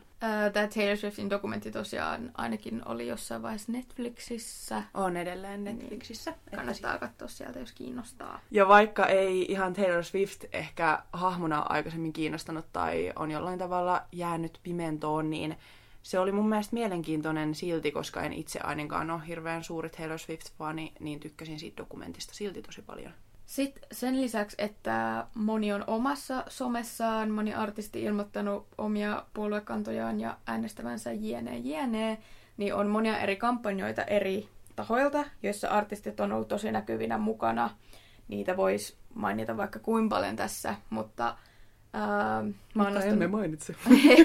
Tämä 0.53 0.67
Taylor 0.67 0.97
Swiftin 0.97 1.29
dokumentti 1.29 1.71
tosiaan 1.71 2.31
ainakin 2.33 2.81
oli 2.85 3.07
jossain 3.07 3.41
vaiheessa 3.41 3.71
Netflixissä. 3.71 4.83
On 4.93 5.17
edelleen 5.17 5.63
Netflixissä. 5.63 6.31
Niin, 6.31 6.55
kannattaa 6.55 6.97
katsoa 6.97 7.27
sieltä, 7.27 7.59
jos 7.59 7.71
kiinnostaa. 7.71 8.39
Ja 8.51 8.67
vaikka 8.67 9.05
ei 9.05 9.45
ihan 9.50 9.74
Taylor 9.74 10.03
Swift 10.03 10.43
ehkä 10.53 11.03
hahmona 11.13 11.59
aikaisemmin 11.59 12.13
kiinnostanut 12.13 12.65
tai 12.74 13.13
on 13.15 13.31
jollain 13.31 13.59
tavalla 13.59 14.03
jäänyt 14.12 14.59
pimentoon, 14.63 15.29
niin 15.29 15.55
se 16.03 16.19
oli 16.19 16.31
mun 16.31 16.50
mielestä 16.50 16.74
mielenkiintoinen 16.74 17.55
silti, 17.55 17.91
koska 17.91 18.21
en 18.21 18.33
itse 18.33 18.59
ainakaan 18.59 19.12
ole 19.12 19.21
hirveän 19.27 19.63
suuri 19.63 19.89
Taylor 19.89 20.19
Swift-fani, 20.19 20.91
niin 21.00 21.19
tykkäsin 21.19 21.59
siitä 21.59 21.77
dokumentista 21.77 22.33
silti 22.33 22.62
tosi 22.62 22.81
paljon. 22.81 23.12
Sitten 23.45 23.83
sen 23.91 24.21
lisäksi, 24.21 24.55
että 24.59 25.27
moni 25.35 25.73
on 25.73 25.83
omassa 25.87 26.43
somessaan, 26.47 27.31
moni 27.31 27.53
artisti 27.53 28.03
ilmoittanut 28.03 28.67
omia 28.77 29.25
puoluekantojaan 29.33 30.19
ja 30.19 30.37
äänestävänsä 30.47 31.11
jne 31.11 31.57
jne, 31.57 32.17
niin 32.57 32.75
on 32.75 32.87
monia 32.87 33.19
eri 33.19 33.35
kampanjoita 33.35 34.03
eri 34.03 34.49
tahoilta, 34.75 35.25
joissa 35.43 35.69
artistit 35.69 36.19
on 36.19 36.31
ollut 36.31 36.47
tosi 36.47 36.71
näkyvinä 36.71 37.17
mukana. 37.17 37.69
Niitä 38.27 38.57
voisi 38.57 38.95
mainita 39.13 39.57
vaikka 39.57 39.79
kuinka 39.79 40.15
paljon 40.15 40.35
tässä, 40.35 40.75
mutta... 40.89 41.37
Ää, 41.93 42.41
mä 42.41 42.51
mutta 42.73 42.89
nostanut... 42.89 43.13
emme 43.13 43.27
mainitse. 43.27 43.75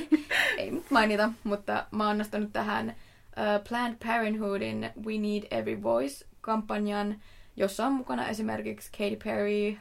ei 0.59 0.83
mainita, 0.91 1.33
mutta 1.45 1.87
mä 1.91 2.07
oon 2.07 2.19
nostanut 2.19 2.53
tähän 2.53 2.89
uh, 2.89 3.69
Planned 3.69 3.97
Parenthoodin 4.07 4.91
We 5.07 5.19
Need 5.19 5.43
Every 5.51 5.83
Voice-kampanjan, 5.83 7.17
jossa 7.61 7.87
on 7.87 7.93
mukana 7.93 8.29
esimerkiksi 8.29 8.91
Katy 8.99 9.17
Perry, 9.25 9.77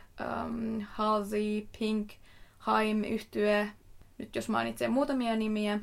um, 0.45 0.81
Halsey, 0.81 1.67
Pink, 1.79 2.09
Haim 2.57 3.03
yhtye, 3.03 3.71
nyt 4.17 4.36
jos 4.36 4.50
mainitsen 4.50 4.91
muutamia 4.91 5.36
nimiä. 5.36 5.79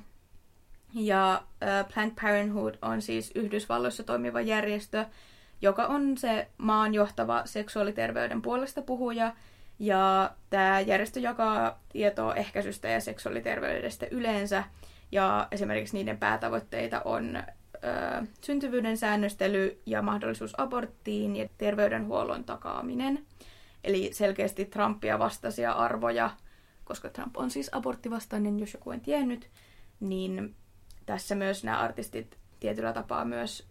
Ja 0.95 1.43
uh, 1.43 1.93
Planned 1.95 2.15
Parenthood 2.23 2.75
on 2.83 3.03
siis 3.03 3.33
Yhdysvalloissa 3.35 4.03
toimiva 4.03 4.41
järjestö, 4.41 5.05
joka 5.63 5.87
on 5.87 6.19
se 6.19 6.49
maan 6.59 6.95
johtava 6.95 7.43
seksuaaliterveyden 7.45 8.43
puolesta 8.43 8.83
puhuja. 8.83 9.35
Ja 9.79 10.31
tämä 10.51 10.81
järjestö 10.81 11.21
jakaa 11.21 11.81
tietoa 11.93 12.35
ehkäisystä 12.35 12.89
ja 12.89 13.01
seksuaaliterveydestä 13.01 14.07
yleensä. 14.11 14.65
Ja 15.13 15.49
esimerkiksi 15.51 15.97
niiden 15.97 16.19
päätavoitteita 16.19 17.03
on 17.05 17.43
ö, 17.85 18.27
syntyvyyden 18.41 18.97
säännöstely 18.97 19.83
ja 19.87 20.03
mahdollisuus 20.03 20.61
aborttiin 20.61 21.37
ja 21.37 21.49
terveydenhuollon 21.59 22.45
takaaminen. 22.45 23.27
Eli 23.85 24.11
selkeästi 24.13 24.65
Trumpia 24.65 25.19
vastaisia 25.19 25.73
arvoja, 25.73 26.31
koska 26.85 27.09
Trump 27.09 27.37
on 27.37 27.51
siis 27.51 27.69
aborttivastainen, 27.73 28.59
jos 28.59 28.73
joku 28.73 28.91
en 28.91 29.01
tiennyt, 29.01 29.51
niin 30.01 30.55
tässä 31.07 31.35
myös 31.35 31.65
nämä 31.65 31.79
artistit 31.79 32.39
tietyllä 32.61 32.93
tapaa 32.93 33.25
myös 33.25 33.67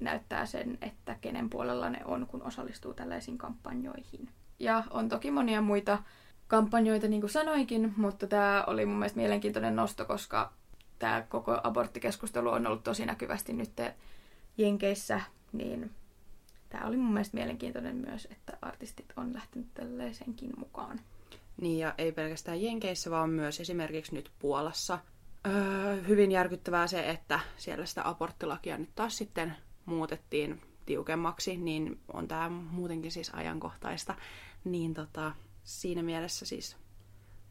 näyttää 0.00 0.46
sen, 0.46 0.78
että 0.82 1.16
kenen 1.20 1.50
puolella 1.50 1.90
ne 1.90 2.00
on, 2.04 2.26
kun 2.26 2.42
osallistuu 2.42 2.94
tällaisiin 2.94 3.38
kampanjoihin. 3.38 4.28
Ja 4.58 4.84
on 4.90 5.08
toki 5.08 5.30
monia 5.30 5.60
muita 5.60 5.98
kampanjoita, 6.46 7.08
niin 7.08 7.20
kuin 7.20 7.30
sanoinkin, 7.30 7.92
mutta 7.96 8.26
tämä 8.26 8.64
oli 8.66 8.86
mun 8.86 8.98
mielestä 8.98 9.20
mielenkiintoinen 9.20 9.76
nosto, 9.76 10.04
koska 10.04 10.52
tämä 11.00 11.22
koko 11.28 11.60
aborttikeskustelu 11.62 12.48
on 12.48 12.66
ollut 12.66 12.84
tosi 12.84 13.06
näkyvästi 13.06 13.52
nyt 13.52 13.72
Jenkeissä, 14.58 15.20
niin 15.52 15.90
tämä 16.68 16.86
oli 16.86 16.96
mun 16.96 17.12
mielestä 17.12 17.36
mielenkiintoinen 17.36 17.96
myös, 17.96 18.28
että 18.30 18.58
artistit 18.62 19.12
on 19.16 19.34
lähtenyt 19.34 19.74
tällaisenkin 19.74 20.50
mukaan. 20.56 21.00
Niin 21.60 21.78
ja 21.78 21.94
ei 21.98 22.12
pelkästään 22.12 22.62
Jenkeissä, 22.62 23.10
vaan 23.10 23.30
myös 23.30 23.60
esimerkiksi 23.60 24.14
nyt 24.14 24.30
Puolassa. 24.38 24.98
Öö, 25.46 26.02
hyvin 26.02 26.32
järkyttävää 26.32 26.86
se, 26.86 27.10
että 27.10 27.40
siellä 27.56 27.86
sitä 27.86 28.08
aborttilakia 28.08 28.78
nyt 28.78 28.90
taas 28.94 29.16
sitten 29.16 29.56
muutettiin 29.86 30.62
tiukemmaksi, 30.86 31.56
niin 31.56 32.00
on 32.12 32.28
tämä 32.28 32.48
muutenkin 32.48 33.12
siis 33.12 33.34
ajankohtaista. 33.34 34.14
Niin 34.64 34.94
tota, 34.94 35.32
siinä 35.64 36.02
mielessä 36.02 36.46
siis 36.46 36.76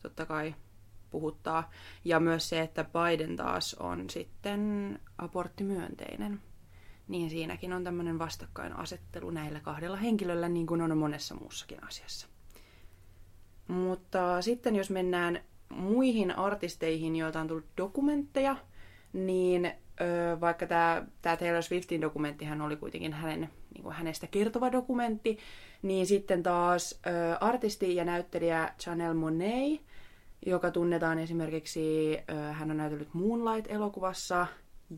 totta 0.02 0.26
kai 0.26 0.56
puhuttaa. 1.12 1.70
Ja 2.06 2.20
myös 2.20 2.50
se, 2.50 2.62
että 2.62 2.84
Biden 2.86 3.36
taas 3.36 3.74
on 3.74 4.10
sitten 4.10 5.00
aborttimyönteinen. 5.18 6.42
Niin 7.08 7.30
siinäkin 7.30 7.74
on 7.74 7.84
tämmöinen 7.84 8.20
vastakkainasettelu 8.20 9.30
näillä 9.30 9.60
kahdella 9.60 9.98
henkilöllä, 9.98 10.50
niin 10.50 10.68
kuin 10.68 10.82
on 10.82 10.98
monessa 10.98 11.36
muussakin 11.36 11.84
asiassa. 11.84 12.28
Mutta 13.68 14.42
sitten 14.42 14.76
jos 14.76 14.90
mennään 14.90 15.40
muihin 15.70 16.38
artisteihin, 16.38 17.16
joilta 17.16 17.42
on 17.42 17.48
tullut 17.48 17.78
dokumentteja, 17.78 18.56
niin 19.14 19.72
vaikka 20.42 20.68
tämä 20.68 21.06
Taylor 21.22 21.64
Swiftin 21.64 22.02
dokumenttihan 22.02 22.62
oli 22.62 22.76
kuitenkin 22.76 23.14
hänen, 23.14 23.50
niin 23.74 23.84
kuin 23.84 23.96
hänestä 23.96 24.28
kertova 24.28 24.72
dokumentti, 24.72 25.38
niin 25.82 26.06
sitten 26.06 26.44
taas 26.44 27.00
artisti 27.40 27.96
ja 27.96 28.06
näyttelijä 28.06 28.74
Chanel 28.80 29.14
Monet 29.14 29.82
joka 30.46 30.72
tunnetaan 30.72 31.20
esimerkiksi, 31.20 32.18
hän 32.52 32.72
on 32.72 32.78
näytellyt 32.78 33.14
Moonlight-elokuvassa, 33.14 34.48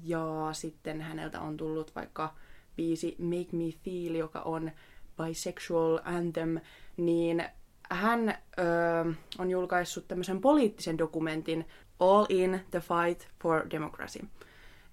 ja 0.03 0.50
sitten 0.51 1.01
häneltä 1.01 1.41
on 1.41 1.57
tullut 1.57 1.95
vaikka 1.95 2.33
biisi 2.75 3.15
Make 3.19 3.57
Me 3.57 3.71
Feel, 3.83 4.15
joka 4.15 4.39
on 4.41 4.71
bisexual 5.17 6.00
anthem, 6.03 6.60
niin 6.98 7.43
hän 7.89 8.29
ö, 8.29 9.13
on 9.39 9.50
julkaissut 9.51 10.07
tämmöisen 10.07 10.41
poliittisen 10.41 10.98
dokumentin 10.98 11.65
All 12.00 12.25
in 12.29 12.60
the 12.71 12.79
Fight 12.79 13.27
for 13.41 13.69
Democracy. 13.71 14.19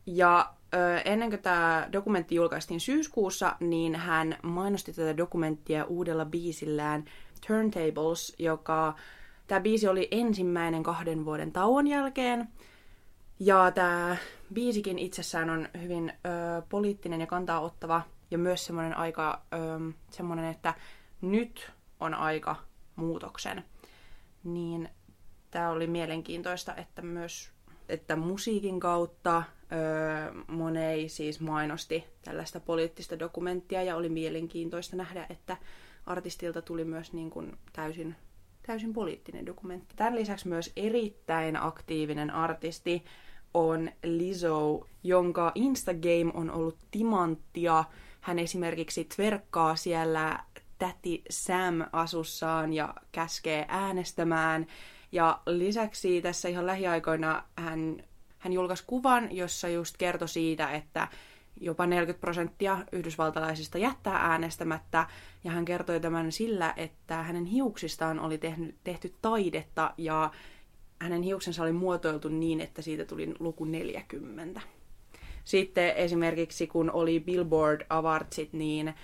Ja 0.07 0.55
ö, 0.75 0.99
ennen 1.05 1.31
kuin 1.31 1.43
tämä 1.43 1.89
dokumentti 1.93 2.35
julkaistiin 2.35 2.81
syyskuussa, 2.81 3.57
niin 3.61 3.95
hän 3.95 4.37
mainosti 4.43 4.93
tätä 4.93 5.17
dokumenttia 5.17 5.85
uudella 5.85 6.25
biisillään 6.25 7.05
Turntables, 7.47 8.37
joka 8.39 8.95
Tämä 9.49 9.61
biisi 9.61 9.89
oli 9.89 10.09
ensimmäinen 10.11 10.83
kahden 10.83 11.25
vuoden 11.25 11.53
tauon 11.53 11.87
jälkeen. 11.87 12.49
Ja 13.41 13.71
tämä 13.71 14.17
biisikin 14.53 14.99
itsessään 14.99 15.51
on 15.51 15.69
hyvin 15.81 16.13
ö, 16.13 16.63
poliittinen 16.69 17.21
ja 17.21 17.27
kantaa 17.27 17.61
ottava. 17.61 18.03
Ja 18.31 18.39
myös 18.39 18.67
semmoinen 18.67 18.97
aika 18.97 19.43
ö, 19.53 19.57
semmoinen, 20.11 20.45
että 20.45 20.75
nyt 21.21 21.73
on 22.01 22.15
aika 22.15 22.57
muutoksen. 22.97 23.65
Niin 24.45 24.89
tämä 25.51 25.71
oli 25.71 25.87
mielenkiintoista, 25.87 26.77
että 26.77 27.03
myös 27.03 27.53
että 27.89 28.17
musiikin 28.17 28.81
kautta 28.81 29.43
öö, 29.73 30.43
Monei 30.49 31.09
siis 31.09 31.41
mainosti 31.41 32.05
tällaista 32.25 32.61
poliittista 32.61 33.19
dokumenttia 33.19 33.83
ja 33.83 33.97
oli 33.97 34.09
mielenkiintoista 34.09 34.97
nähdä, 34.97 35.27
että 35.31 35.57
artistilta 36.07 36.63
tuli 36.63 36.85
myös 36.85 37.13
niin 37.13 37.31
kuin 37.31 37.59
täysin 37.73 38.17
täysin 38.69 38.93
poliittinen 38.93 39.47
dokumentti. 39.47 39.95
Tämän 39.97 40.17
lisäksi 40.17 40.49
myös 40.49 40.73
erittäin 40.77 41.63
aktiivinen 41.63 42.31
artisti 42.31 43.05
on 43.55 43.91
Lizzo, 44.03 44.87
jonka 45.03 45.53
Instagame 45.55 46.33
on 46.35 46.51
ollut 46.51 46.79
timanttia. 46.91 47.85
Hän 48.21 48.39
esimerkiksi 48.39 49.05
tverkkaa 49.05 49.77
siellä 49.77 50.45
täti 50.79 51.25
Sam 51.31 51.75
asussaan 51.93 52.73
ja 52.73 52.95
käskee 53.13 53.65
äänestämään. 53.69 54.67
Ja 55.13 55.41
lisäksi 55.47 56.23
tässä 56.23 56.49
ihan 56.49 56.67
lähiaikoina 56.67 57.45
hän, 57.57 58.05
hän 58.39 58.53
julkaisi 58.53 58.85
kuvan, 58.87 59.37
jossa 59.37 59.69
just 59.69 59.97
kertoi 59.97 60.29
siitä, 60.29 60.71
että 60.71 61.09
jopa 61.61 61.87
40 61.87 62.21
prosenttia 62.21 62.79
yhdysvaltalaisista 62.93 63.79
jättää 63.79 64.17
äänestämättä, 64.17 65.07
ja 65.45 65.51
hän 65.51 65.65
kertoi 65.65 66.01
tämän 66.01 66.33
sillä, 66.33 66.75
että 66.77 67.23
hänen 67.23 67.45
hiuksistaan 67.45 68.21
oli 68.21 68.39
tehty, 68.39 68.75
tehty 68.85 69.15
taidetta, 69.23 69.95
ja 69.99 70.31
hänen 71.01 71.23
hiuksensa 71.23 71.63
oli 71.63 71.73
muotoiltu 71.73 72.29
niin, 72.29 72.61
että 72.61 72.83
siitä 72.83 73.05
tuli 73.05 73.35
luku 73.39 73.65
40. 73.65 74.61
Sitten 75.45 75.97
esimerkiksi 75.97 76.67
kun 76.67 76.91
oli 76.91 77.21
Billboard 77.21 77.87
Awardsit, 77.91 78.53
niin 78.53 78.95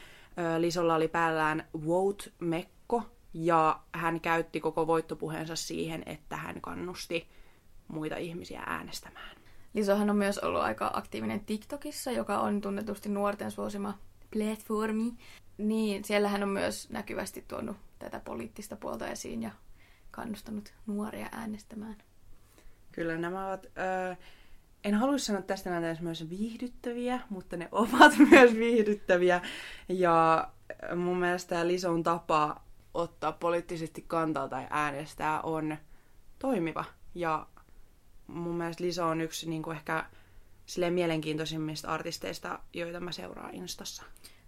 Lisolla 0.58 0.94
oli 0.94 1.08
päällään 1.08 1.68
Vote-mekko, 1.86 3.02
ja 3.34 3.80
hän 3.92 4.20
käytti 4.20 4.60
koko 4.60 4.86
voittopuheensa 4.86 5.56
siihen, 5.56 6.02
että 6.06 6.36
hän 6.36 6.60
kannusti 6.60 7.28
muita 7.88 8.16
ihmisiä 8.16 8.62
äänestämään. 8.66 9.36
Lisohan 9.74 10.10
on 10.10 10.16
myös 10.16 10.38
ollut 10.38 10.60
aika 10.60 10.90
aktiivinen 10.94 11.44
TikTokissa, 11.44 12.10
joka 12.10 12.38
on 12.38 12.60
tunnetusti 12.60 13.08
nuorten 13.08 13.50
suosima 13.50 13.98
platformi. 14.32 15.12
Niin, 15.58 16.04
siellä 16.04 16.28
hän 16.28 16.42
on 16.42 16.48
myös 16.48 16.90
näkyvästi 16.90 17.44
tuonut 17.48 17.76
tätä 17.98 18.20
poliittista 18.24 18.76
puolta 18.76 19.08
esiin 19.08 19.42
ja 19.42 19.50
kannustanut 20.10 20.74
nuoria 20.86 21.28
äänestämään. 21.32 21.96
Kyllä 22.92 23.18
nämä 23.18 23.48
ovat, 23.48 23.66
äh, 24.10 24.18
en 24.84 24.94
haluaisi 24.94 25.24
sanoa 25.24 25.42
tästä 25.42 25.70
näitä 25.70 26.02
myös 26.02 26.30
viihdyttäviä, 26.30 27.20
mutta 27.30 27.56
ne 27.56 27.68
ovat 27.72 28.12
myös 28.30 28.54
viihdyttäviä. 28.54 29.40
Ja 29.88 30.48
mun 30.96 31.18
mielestä 31.18 31.66
Lison 31.66 32.02
tapa 32.02 32.60
ottaa 32.94 33.32
poliittisesti 33.32 34.04
kantaa 34.06 34.48
tai 34.48 34.66
äänestää 34.70 35.40
on 35.40 35.76
toimiva 36.38 36.84
ja 37.14 37.46
mun 38.26 38.56
mielestä 38.56 38.84
Liso 38.84 39.06
on 39.06 39.20
yksi 39.20 39.50
niin 39.50 39.62
kuin 39.62 39.76
ehkä 39.76 40.04
silleen 40.66 40.92
mielenkiintoisimmista 40.92 41.88
artisteista, 41.88 42.58
joita 42.72 43.00
mä 43.00 43.12
seuraan 43.12 43.54
Instassa. 43.54 44.02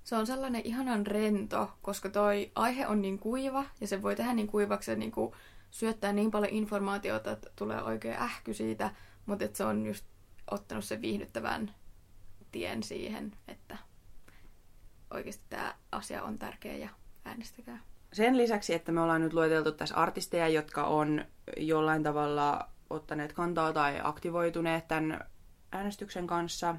Se 0.04 0.16
on 0.16 0.26
sellainen 0.26 0.62
ihanan 0.64 1.06
rento, 1.06 1.71
koska 1.83 2.09
toi 2.09 2.52
aihe 2.54 2.87
on 2.87 3.02
niin 3.02 3.18
kuiva 3.18 3.64
ja 3.80 3.87
se 3.87 4.02
voi 4.02 4.16
tehdä 4.16 4.33
niin 4.33 4.47
kuivaksi 4.47 4.90
ja 4.90 4.97
niin 4.97 5.12
kuin 5.12 5.33
syöttää 5.71 6.12
niin 6.12 6.30
paljon 6.30 6.52
informaatiota, 6.52 7.33
että 7.33 7.50
tulee 7.56 7.83
oikein 7.83 8.16
ähky 8.16 8.54
siitä, 8.54 8.90
mutta 9.26 9.45
että 9.45 9.56
se 9.56 9.64
on 9.64 9.87
just 9.87 10.04
ottanut 10.50 10.85
sen 10.85 11.02
viihdyttävän 11.02 11.75
tien 12.52 12.83
siihen, 12.83 13.33
että 13.49 13.78
oikeasti 15.11 15.45
tämä 15.49 15.75
asia 15.92 16.23
on 16.23 16.38
tärkeä 16.38 16.76
ja 16.76 16.88
äänestäkää. 17.25 17.80
Sen 18.12 18.37
lisäksi, 18.37 18.75
että 18.75 18.92
me 18.92 19.00
ollaan 19.00 19.21
nyt 19.21 19.33
lueteltu 19.33 19.73
tässä 19.73 19.95
artisteja, 19.95 20.49
jotka 20.49 20.85
on 20.85 21.25
jollain 21.56 22.02
tavalla 22.02 22.68
ottaneet 22.90 23.32
kantaa 23.32 23.72
tai 23.72 24.00
aktivoituneet 24.02 24.88
tämän 24.88 25.20
äänestyksen 25.72 26.26
kanssa, 26.26 26.76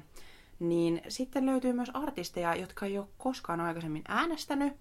niin 0.58 1.02
sitten 1.08 1.46
löytyy 1.46 1.72
myös 1.72 1.90
artisteja, 1.94 2.54
jotka 2.54 2.86
ei 2.86 2.98
ole 2.98 3.08
koskaan 3.18 3.60
aikaisemmin 3.60 4.04
äänestänyt. 4.08 4.72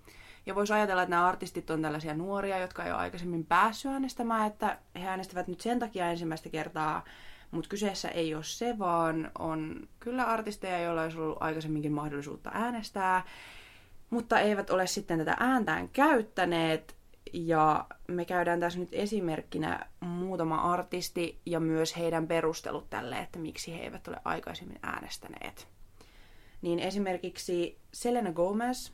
Ja 0.45 0.55
voisi 0.55 0.73
ajatella, 0.73 1.01
että 1.01 1.09
nämä 1.09 1.27
artistit 1.27 1.69
on 1.69 1.81
tällaisia 1.81 2.13
nuoria, 2.13 2.57
jotka 2.57 2.83
ei 2.83 2.91
ole 2.91 2.99
aikaisemmin 2.99 3.45
päässyt 3.45 3.91
äänestämään, 3.91 4.47
että 4.47 4.77
he 4.95 5.07
äänestävät 5.07 5.47
nyt 5.47 5.61
sen 5.61 5.79
takia 5.79 6.11
ensimmäistä 6.11 6.49
kertaa. 6.49 7.03
Mutta 7.51 7.69
kyseessä 7.69 8.09
ei 8.09 8.35
ole 8.35 8.43
se, 8.43 8.79
vaan 8.79 9.31
on 9.39 9.87
kyllä 9.99 10.23
artisteja, 10.23 10.79
joilla 10.79 11.01
olisi 11.01 11.17
ollut 11.17 11.37
aikaisemminkin 11.39 11.91
mahdollisuutta 11.91 12.51
äänestää, 12.53 13.23
mutta 14.09 14.39
eivät 14.39 14.69
ole 14.69 14.87
sitten 14.87 15.19
tätä 15.19 15.37
ääntään 15.39 15.89
käyttäneet. 15.89 16.96
Ja 17.33 17.85
me 18.07 18.25
käydään 18.25 18.59
tässä 18.59 18.79
nyt 18.79 18.89
esimerkkinä 18.91 19.85
muutama 19.99 20.55
artisti 20.55 21.41
ja 21.45 21.59
myös 21.59 21.97
heidän 21.97 22.27
perustelut 22.27 22.89
tälle, 22.89 23.19
että 23.19 23.39
miksi 23.39 23.73
he 23.73 23.79
eivät 23.79 24.07
ole 24.07 24.17
aikaisemmin 24.25 24.79
äänestäneet. 24.83 25.67
Niin 26.61 26.79
esimerkiksi 26.79 27.77
Selena 27.93 28.31
Gomez, 28.31 28.91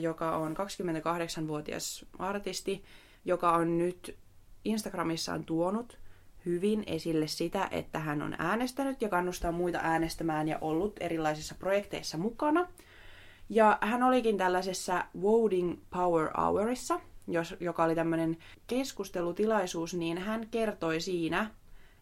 joka 0.00 0.36
on 0.36 0.56
28-vuotias 0.56 2.06
artisti, 2.18 2.84
joka 3.24 3.52
on 3.52 3.78
nyt 3.78 4.18
Instagramissaan 4.64 5.44
tuonut 5.44 5.98
hyvin 6.46 6.84
esille 6.86 7.26
sitä, 7.26 7.68
että 7.70 7.98
hän 7.98 8.22
on 8.22 8.36
äänestänyt 8.38 9.02
ja 9.02 9.08
kannustaa 9.08 9.52
muita 9.52 9.78
äänestämään 9.82 10.48
ja 10.48 10.58
ollut 10.60 10.96
erilaisissa 11.00 11.54
projekteissa 11.58 12.18
mukana. 12.18 12.68
Ja 13.48 13.78
hän 13.80 14.02
olikin 14.02 14.36
tällaisessa 14.36 15.04
Voting 15.22 15.78
Power 15.90 16.30
Hourissa, 16.36 17.00
jos, 17.28 17.54
joka 17.60 17.84
oli 17.84 17.94
tämmöinen 17.94 18.36
keskustelutilaisuus, 18.66 19.94
niin 19.94 20.18
hän 20.18 20.48
kertoi 20.50 21.00
siinä, 21.00 21.50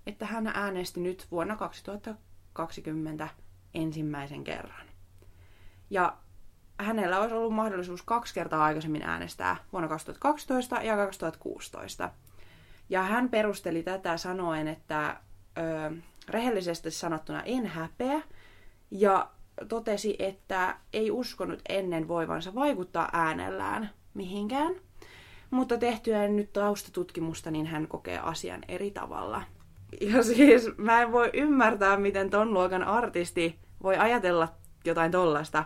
että 0.06 0.26
hän 0.26 0.46
äänesti 0.46 1.00
nyt 1.00 1.26
vuonna 1.30 1.56
2020 1.56 3.28
ensimmäisen 3.74 4.44
kerran. 4.44 4.86
Ja 5.90 6.16
hänellä 6.78 7.20
olisi 7.20 7.34
ollut 7.34 7.54
mahdollisuus 7.54 8.02
kaksi 8.02 8.34
kertaa 8.34 8.64
aikaisemmin 8.64 9.02
äänestää 9.02 9.56
vuonna 9.72 9.88
2012 9.88 10.82
ja 10.82 10.96
2016. 10.96 12.10
Ja 12.88 13.02
hän 13.02 13.28
perusteli 13.28 13.82
tätä 13.82 14.16
sanoen, 14.16 14.68
että 14.68 15.16
ö, 15.58 15.96
rehellisesti 16.28 16.90
sanottuna 16.90 17.42
en 17.42 17.66
häpeä, 17.66 18.22
ja 18.90 19.30
totesi, 19.68 20.16
että 20.18 20.76
ei 20.92 21.10
uskonut 21.10 21.62
ennen 21.68 22.08
voivansa 22.08 22.54
vaikuttaa 22.54 23.08
äänellään 23.12 23.90
mihinkään, 24.14 24.74
mutta 25.50 25.78
tehtyään 25.78 26.36
nyt 26.36 26.52
taustatutkimusta, 26.52 27.50
niin 27.50 27.66
hän 27.66 27.88
kokee 27.88 28.18
asian 28.18 28.60
eri 28.68 28.90
tavalla. 28.90 29.42
Ja 30.00 30.22
siis 30.22 30.70
mä 30.76 31.02
en 31.02 31.12
voi 31.12 31.30
ymmärtää, 31.32 31.96
miten 31.96 32.30
ton 32.30 32.54
luokan 32.54 32.82
artisti 32.82 33.58
voi 33.82 33.96
ajatella 33.96 34.48
jotain 34.84 35.12
tollasta. 35.12 35.64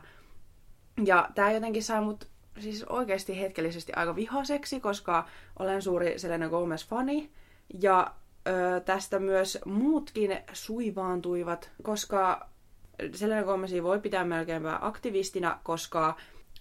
Ja 1.05 1.29
tää 1.35 1.53
jotenkin 1.53 1.83
saa 1.83 2.01
mut 2.01 2.29
siis 2.59 2.85
oikeasti 2.85 3.41
hetkellisesti 3.41 3.93
aika 3.93 4.17
vihaseksi, 4.17 4.81
koska 4.81 5.27
olen 5.59 5.83
suuri 5.83 6.19
Selena 6.19 6.49
Gomez-fani. 6.49 7.31
Ja 7.83 8.15
ö, 8.49 8.81
tästä 8.81 9.19
myös 9.19 9.59
muutkin 9.65 10.39
suivaantuivat, 10.53 11.71
koska 11.83 12.49
Selena 13.15 13.43
Gomezia 13.43 13.83
voi 13.83 14.01
pitää 14.01 14.25
melkeinpä 14.25 14.79
aktivistina, 14.81 15.59
koska 15.63 16.17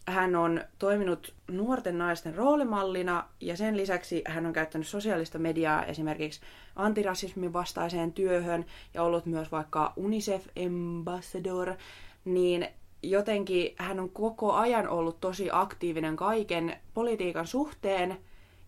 hän 0.08 0.36
on 0.36 0.62
toiminut 0.80 1.34
nuorten 1.52 1.98
naisten 1.98 2.36
roolimallina 2.36 3.26
ja 3.42 3.58
sen 3.58 3.78
lisäksi 3.78 4.24
hän 4.28 4.46
on 4.46 4.54
käyttänyt 4.54 4.88
sosiaalista 4.88 5.40
mediaa 5.40 5.86
esimerkiksi 5.86 6.42
antirasismin 6.76 7.54
vastaiseen 7.54 8.14
työhön 8.14 8.66
ja 8.94 9.04
ollut 9.04 9.26
myös 9.26 9.52
vaikka 9.52 9.94
UNICEF 9.96 10.48
ambassador, 10.66 11.74
niin 12.26 12.68
jotenkin 13.04 13.76
hän 13.78 14.00
on 14.00 14.10
koko 14.10 14.54
ajan 14.54 14.88
ollut 14.88 15.20
tosi 15.20 15.50
aktiivinen 15.52 16.16
kaiken 16.16 16.78
politiikan 16.94 17.48
suhteen. 17.48 18.18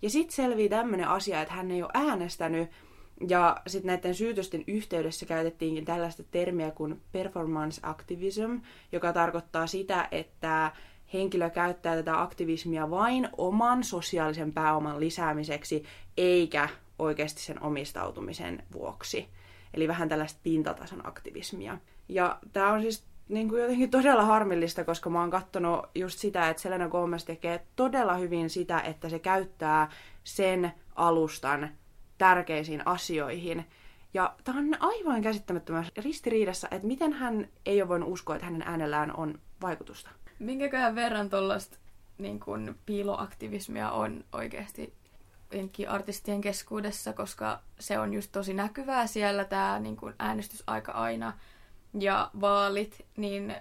Ja 0.02 0.10
sitten 0.10 0.36
selvii 0.36 0.70
tämmöinen 0.70 1.08
asia, 1.08 1.42
että 1.42 1.54
hän 1.54 1.72
ei 1.72 1.84
ole 1.84 1.92
äänestänyt. 1.94 2.70
Ja 3.28 3.62
sitten 3.68 3.88
näiden 3.88 4.16
syytösten 4.16 4.64
yhteydessä 4.68 5.26
käytettiinkin 5.26 5.86
tällaista 5.86 6.24
termiä 6.32 6.72
kuin 6.72 7.02
performance 7.12 7.80
activism, 7.84 8.58
joka 8.92 9.14
tarkoittaa 9.14 9.68
sitä, 9.68 10.08
että 10.12 10.72
henkilö 11.14 11.50
käyttää 11.50 11.96
tätä 11.96 12.22
aktivismia 12.22 12.90
vain 12.90 13.30
oman 13.38 13.84
sosiaalisen 13.84 14.54
pääoman 14.54 15.00
lisäämiseksi, 15.00 15.84
eikä 16.18 16.70
oikeasti 17.00 17.42
sen 17.42 17.64
omistautumisen 17.64 18.64
vuoksi. 18.74 19.28
Eli 19.74 19.88
vähän 19.88 20.10
tällaista 20.10 20.40
pintatason 20.44 21.08
aktivismia. 21.08 21.78
Ja 22.10 22.40
tämä 22.54 22.74
on 22.74 22.82
siis 22.82 23.04
niin 23.30 23.50
kuin 23.50 23.62
jotenkin 23.62 23.90
todella 23.90 24.26
harmillista, 24.26 24.84
koska 24.84 25.10
mä 25.10 25.20
oon 25.20 25.30
katsonut 25.30 25.86
just 25.96 26.20
sitä, 26.20 26.50
että 26.50 26.62
Selena 26.62 26.90
Gomez 26.90 27.24
tekee 27.24 27.66
todella 27.76 28.16
hyvin 28.16 28.50
sitä, 28.50 28.80
että 28.80 29.10
se 29.10 29.20
käyttää 29.20 29.92
sen 30.24 30.72
alustan 30.96 31.70
tärkeisiin 32.18 32.88
asioihin. 32.88 33.66
Ja 34.14 34.36
tämä 34.44 34.60
on 34.60 34.76
aivan 34.80 35.22
käsittämättömässä 35.22 35.92
ristiriidassa, 35.98 36.68
että 36.72 36.88
miten 36.88 37.14
hän 37.14 37.48
ei 37.66 37.82
ole 37.82 37.90
voinut 37.90 38.10
uskoa, 38.10 38.36
että 38.36 38.46
hänen 38.46 38.62
äänellään 38.62 39.16
on 39.16 39.40
vaikutusta. 39.62 40.10
Minkäköhän 40.40 40.96
verran 40.96 41.30
tuollaista 41.30 41.78
niin 42.18 42.40
kuin 42.40 42.80
piiloaktivismia 42.86 43.92
on 43.92 44.24
oikeasti 44.34 44.94
artistien 45.88 46.42
keskuudessa, 46.42 47.14
koska 47.14 47.60
se 47.80 48.00
on 48.00 48.14
just 48.14 48.32
tosi 48.32 48.54
näkyvää 48.54 49.08
siellä 49.08 49.46
tämä 49.46 49.80
niin 49.80 49.98
kuin 49.98 50.14
äänestysaika 50.20 50.92
aina 50.92 51.34
ja 52.00 52.32
vaalit, 52.42 53.06
niin 53.18 53.56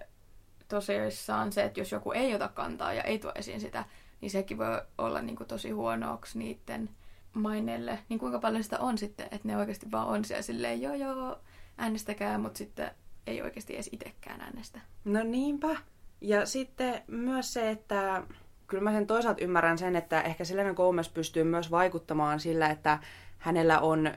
tosiaan 0.69 1.53
se, 1.53 1.65
että 1.65 1.81
jos 1.81 1.93
joku 1.93 2.13
ei 2.13 2.35
ota 2.35 2.49
kantaa 2.49 2.93
ja 2.93 3.03
ei 3.03 3.19
tuo 3.19 3.33
esiin 3.35 3.61
sitä, 3.61 3.85
niin 4.21 4.31
sekin 4.31 4.59
voi 4.59 4.83
olla 4.99 5.23
niin 5.23 5.37
kuin 5.37 5.49
tosi 5.49 5.71
huonoksi 5.71 6.39
niiden 6.39 6.91
maineelle. 7.35 7.99
Niin 8.09 8.19
kuinka 8.19 8.39
paljon 8.39 8.65
sitä 8.65 8.79
on 8.79 8.99
sitten, 8.99 9.29
että 9.31 9.49
ne 9.49 9.57
oikeasti 9.57 9.91
vaan 9.91 10.09
on 10.09 10.25
siellä 10.25 10.43
silleen, 10.43 10.83
joo 10.83 10.95
joo, 10.95 11.39
äänestäkää, 11.79 12.39
mutta 12.39 12.59
sitten 12.59 12.91
ei 13.27 13.43
oikeasti 13.43 13.75
edes 13.75 13.89
itsekään 13.93 14.41
äänestä. 14.41 14.81
No 15.05 15.23
niinpä. 15.23 15.77
Ja 16.21 16.47
sitten 16.47 17.03
myös 17.07 17.53
se, 17.53 17.71
että 17.71 18.23
kyllä 18.67 18.83
mä 18.83 18.93
sen 18.93 19.07
toisaalta 19.07 19.45
ymmärrän 19.45 19.79
sen, 19.79 19.97
että 19.97 20.23
ehkä 20.23 20.45
Selena 20.45 20.75
Gomez 20.75 21.09
pystyy 21.09 21.45
myös 21.45 21.71
vaikuttamaan 21.71 22.41
sillä, 22.41 22.71
että 22.71 22.99
hänellä 23.39 23.81
on 23.81 24.11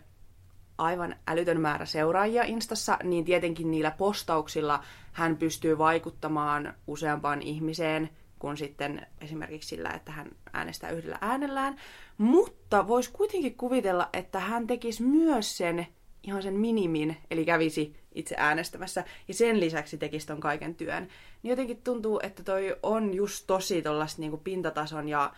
aivan 0.78 1.16
älytön 1.28 1.62
määrä 1.62 1.86
seuraajia 1.86 2.44
Instassa, 2.44 2.98
niin 3.04 3.26
tietenkin 3.26 3.72
niillä 3.72 3.92
postauksilla 3.92 4.84
hän 5.12 5.38
pystyy 5.38 5.78
vaikuttamaan 5.78 6.74
useampaan 6.88 7.42
ihmiseen 7.42 8.10
kuin 8.40 8.58
sitten 8.58 9.08
esimerkiksi 9.22 9.70
sillä, 9.70 9.90
että 9.90 10.12
hän 10.12 10.28
äänestää 10.54 10.90
yhdellä 10.90 11.18
äänellään. 11.22 11.76
Mutta 12.18 12.88
voisi 12.88 13.12
kuitenkin 13.12 13.58
kuvitella, 13.58 14.10
että 14.14 14.40
hän 14.40 14.68
tekisi 14.68 15.04
myös 15.04 15.58
sen 15.58 15.88
ihan 16.24 16.44
sen 16.44 16.54
minimin, 16.54 17.18
eli 17.32 17.46
kävisi 17.46 18.01
itse 18.16 18.36
äänestämässä, 18.38 19.04
ja 19.28 19.34
sen 19.34 19.60
lisäksi 19.60 19.98
tekisi 19.98 20.28
ton 20.28 20.40
kaiken 20.40 20.76
työn. 20.76 21.08
Niin 21.44 21.50
jotenkin 21.50 21.82
tuntuu, 21.82 22.20
että 22.24 22.44
toi 22.44 22.76
on 22.84 23.14
just 23.14 23.48
tosi 23.48 23.82
tollasta 23.82 24.22
niinku 24.22 24.38
pintatason 24.38 25.10
ja 25.10 25.34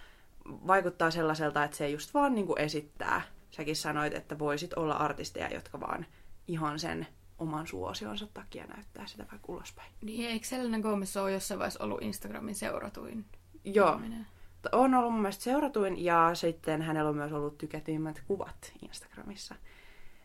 vaikuttaa 0.46 1.12
sellaiselta, 1.12 1.64
että 1.64 1.78
se 1.78 1.90
just 1.90 2.14
vaan 2.14 2.36
niinku 2.36 2.56
esittää. 2.56 3.22
Säkin 3.52 3.76
sanoit, 3.76 4.14
että 4.14 4.40
voisit 4.40 4.74
olla 4.74 4.94
artisteja, 4.94 5.54
jotka 5.54 5.80
vaan 5.80 6.06
ihan 6.48 6.80
sen 6.80 7.08
oman 7.38 7.68
suosionsa 7.68 8.28
takia 8.34 8.66
näyttää 8.66 9.08
sitä 9.08 9.26
vaikka 9.32 9.54
ulospäin. 9.54 9.92
Niin, 10.02 10.30
eikö 10.30 10.46
Selena 10.48 10.80
Gomez 10.80 11.18
ole 11.18 11.32
jossain 11.32 11.60
vaiheessa 11.60 11.84
ollut 11.84 12.02
Instagramin 12.02 12.56
seuratuin? 12.56 13.26
Joo. 13.64 13.94
Ihminen? 13.94 14.28
On 14.72 14.94
ollut 14.94 15.12
mun 15.12 15.22
mielestä 15.22 15.44
seuratuin 15.44 16.04
ja 16.04 16.32
sitten 16.34 16.82
hänellä 16.82 17.10
on 17.10 17.16
myös 17.16 17.32
ollut 17.32 17.58
tykätyimmät 17.58 18.24
kuvat 18.28 18.74
Instagramissa. 18.82 19.56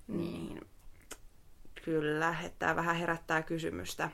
Niin 0.08 0.60
kyllä, 1.88 2.36
että 2.44 2.58
tämä 2.58 2.76
vähän 2.76 2.96
herättää 2.96 3.42
kysymystä. 3.42 4.10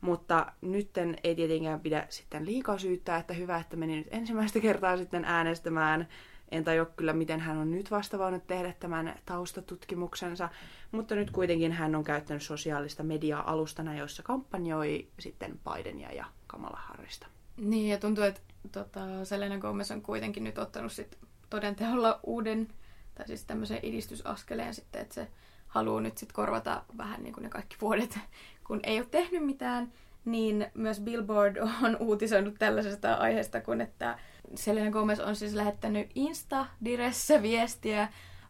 Mutta 0.00 0.52
nytten 0.60 1.16
ei 1.24 1.34
tietenkään 1.34 1.80
pidä 1.80 2.06
sitten 2.08 2.46
liikaa 2.46 2.78
syyttää, 2.78 3.18
että 3.18 3.34
hyvä, 3.34 3.58
että 3.58 3.76
meni 3.76 3.96
nyt 3.96 4.06
ensimmäistä 4.10 4.60
kertaa 4.60 4.96
sitten 4.96 5.24
äänestämään. 5.24 6.08
En 6.50 6.64
tajua 6.64 6.84
kyllä, 6.84 7.12
miten 7.12 7.40
hän 7.40 7.56
on 7.56 7.70
nyt 7.70 7.90
vasta 7.90 8.18
voinut 8.18 8.46
tehdä 8.46 8.74
tämän 8.80 9.18
taustatutkimuksensa, 9.26 10.48
mutta 10.92 11.14
nyt 11.14 11.30
kuitenkin 11.30 11.72
hän 11.72 11.94
on 11.94 12.04
käyttänyt 12.04 12.42
sosiaalista 12.42 13.02
mediaa 13.02 13.50
alustana, 13.50 13.96
jossa 13.96 14.22
kampanjoi 14.22 15.08
sitten 15.18 15.60
Bidenia 15.64 16.12
ja 16.12 16.24
Kamala 16.46 16.80
Harrista. 16.80 17.26
Niin, 17.56 17.90
ja 17.90 17.98
tuntuu, 17.98 18.24
että 18.24 18.40
tota, 18.72 19.24
Selena 19.24 19.58
Gomez 19.58 19.90
on 19.90 20.02
kuitenkin 20.02 20.44
nyt 20.44 20.58
ottanut 20.58 20.92
sit 20.92 21.18
todenteolla 21.50 22.20
uuden 22.22 22.68
tai 23.14 23.26
siis 23.26 23.44
tämmöisen 23.44 23.80
edistysaskeleen 23.82 24.74
sitten, 24.74 25.02
että 25.02 25.14
se 25.14 25.28
haluaa 25.76 26.00
nyt 26.00 26.18
sitten 26.18 26.34
korvata 26.34 26.82
vähän 26.98 27.22
niin 27.22 27.32
kuin 27.32 27.42
ne 27.42 27.48
kaikki 27.48 27.76
vuodet, 27.80 28.18
kun 28.66 28.80
ei 28.82 28.98
ole 28.98 29.06
tehnyt 29.10 29.44
mitään, 29.44 29.92
niin 30.24 30.66
myös 30.74 31.00
Billboard 31.00 31.56
on 31.82 31.96
uutisoinut 32.00 32.54
tällaisesta 32.58 33.14
aiheesta, 33.14 33.60
kun 33.60 33.80
että 33.80 34.18
Selena 34.54 34.90
Gomez 34.90 35.18
on 35.20 35.36
siis 35.36 35.54
lähettänyt 35.54 36.10
Insta-diressä 36.14 37.42
viestiä 37.42 38.08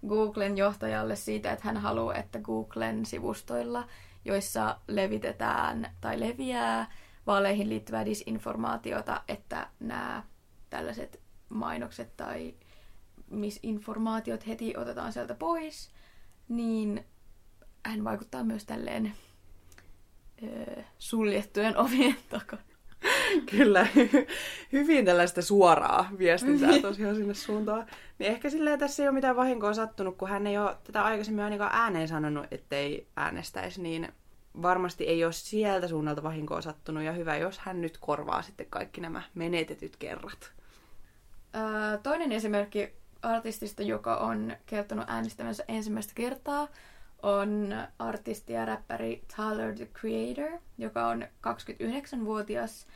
Googlen 0.08 0.58
johtajalle 0.58 1.16
siitä, 1.16 1.52
että 1.52 1.64
hän 1.64 1.76
haluaa, 1.76 2.14
että 2.14 2.38
Googlen 2.38 3.06
sivustoilla, 3.06 3.88
joissa 4.24 4.80
levitetään 4.88 5.90
tai 6.00 6.20
leviää 6.20 6.92
vaaleihin 7.26 7.68
liittyvää 7.68 8.04
disinformaatiota, 8.04 9.22
että 9.28 9.68
nämä 9.80 10.22
tällaiset 10.70 11.20
mainokset 11.48 12.16
tai 12.16 12.54
misinformaatiot 13.30 14.46
heti 14.46 14.76
otetaan 14.76 15.12
sieltä 15.12 15.34
pois, 15.34 15.90
niin 16.48 17.04
hän 17.88 18.04
vaikuttaa 18.04 18.44
myös 18.44 18.64
tälleen 18.64 19.12
öö, 20.42 20.82
suljettujen 20.98 21.76
ovien 21.84 22.16
takana. 22.28 22.62
Kyllä, 23.50 23.86
hyvin 24.72 25.04
tällaista 25.04 25.42
suoraa 25.42 26.08
viestintää 26.18 26.68
niin. 26.70 26.82
tosiaan 26.82 27.16
sinne 27.16 27.34
suuntaan. 27.34 27.86
Niin 28.18 28.30
ehkä 28.32 28.50
silleen 28.50 28.78
tässä 28.78 29.02
ei 29.02 29.08
ole 29.08 29.14
mitään 29.14 29.36
vahinkoa 29.36 29.74
sattunut, 29.74 30.16
kun 30.16 30.28
hän 30.28 30.46
ei 30.46 30.58
ole 30.58 30.76
tätä 30.84 31.04
aikaisemmin 31.04 31.44
ainakaan 31.44 31.74
ääneen 31.74 32.08
sanonut, 32.08 32.46
ettei 32.50 33.06
äänestäisi, 33.16 33.82
niin 33.82 34.08
varmasti 34.62 35.04
ei 35.04 35.24
ole 35.24 35.32
sieltä 35.32 35.88
suunnalta 35.88 36.22
vahinkoa 36.22 36.60
sattunut, 36.60 37.02
ja 37.02 37.12
hyvä, 37.12 37.36
jos 37.36 37.58
hän 37.58 37.80
nyt 37.80 37.98
korvaa 38.00 38.42
sitten 38.42 38.66
kaikki 38.70 39.00
nämä 39.00 39.22
menetetyt 39.34 39.96
kerrat. 39.96 40.52
Öö, 41.56 41.98
toinen 42.02 42.32
esimerkki 42.32 42.92
artistista, 43.22 43.82
joka 43.82 44.16
on 44.16 44.56
kertonut 44.66 45.04
äänestämänsä 45.08 45.64
ensimmäistä 45.68 46.12
kertaa, 46.14 46.68
on 47.22 47.74
artisti 47.98 48.52
ja 48.52 48.64
räppäri 48.64 49.24
Tyler 49.36 49.74
the 49.74 49.86
Creator, 49.86 50.58
joka 50.78 51.08
on 51.08 51.22
29-vuotias. 51.22 52.86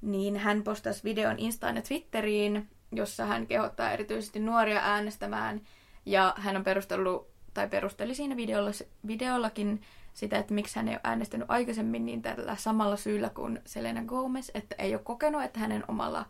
Niin 0.00 0.36
hän 0.36 0.62
postasi 0.62 1.04
videon 1.04 1.38
Instaan 1.38 1.76
ja 1.76 1.82
Twitteriin, 1.82 2.68
jossa 2.92 3.26
hän 3.26 3.46
kehottaa 3.46 3.92
erityisesti 3.92 4.40
nuoria 4.40 4.80
äänestämään. 4.80 5.60
Ja 6.06 6.34
hän 6.36 6.56
on 6.56 6.64
perustellut, 6.64 7.28
tai 7.54 7.68
perusteli 7.68 8.14
siinä 8.14 8.36
videolla, 8.36 8.70
videollakin 9.06 9.80
sitä, 10.14 10.38
että 10.38 10.54
miksi 10.54 10.76
hän 10.76 10.88
ei 10.88 10.94
ole 10.94 11.00
äänestänyt 11.04 11.50
aikaisemmin 11.50 12.06
niin 12.06 12.22
tällä 12.22 12.56
samalla 12.56 12.96
syyllä 12.96 13.30
kuin 13.30 13.60
Selena 13.66 14.04
Gomez, 14.04 14.50
että 14.54 14.74
ei 14.78 14.94
ole 14.94 15.02
kokenut, 15.04 15.42
että 15.42 15.60
hänen 15.60 15.84
omalla 15.88 16.26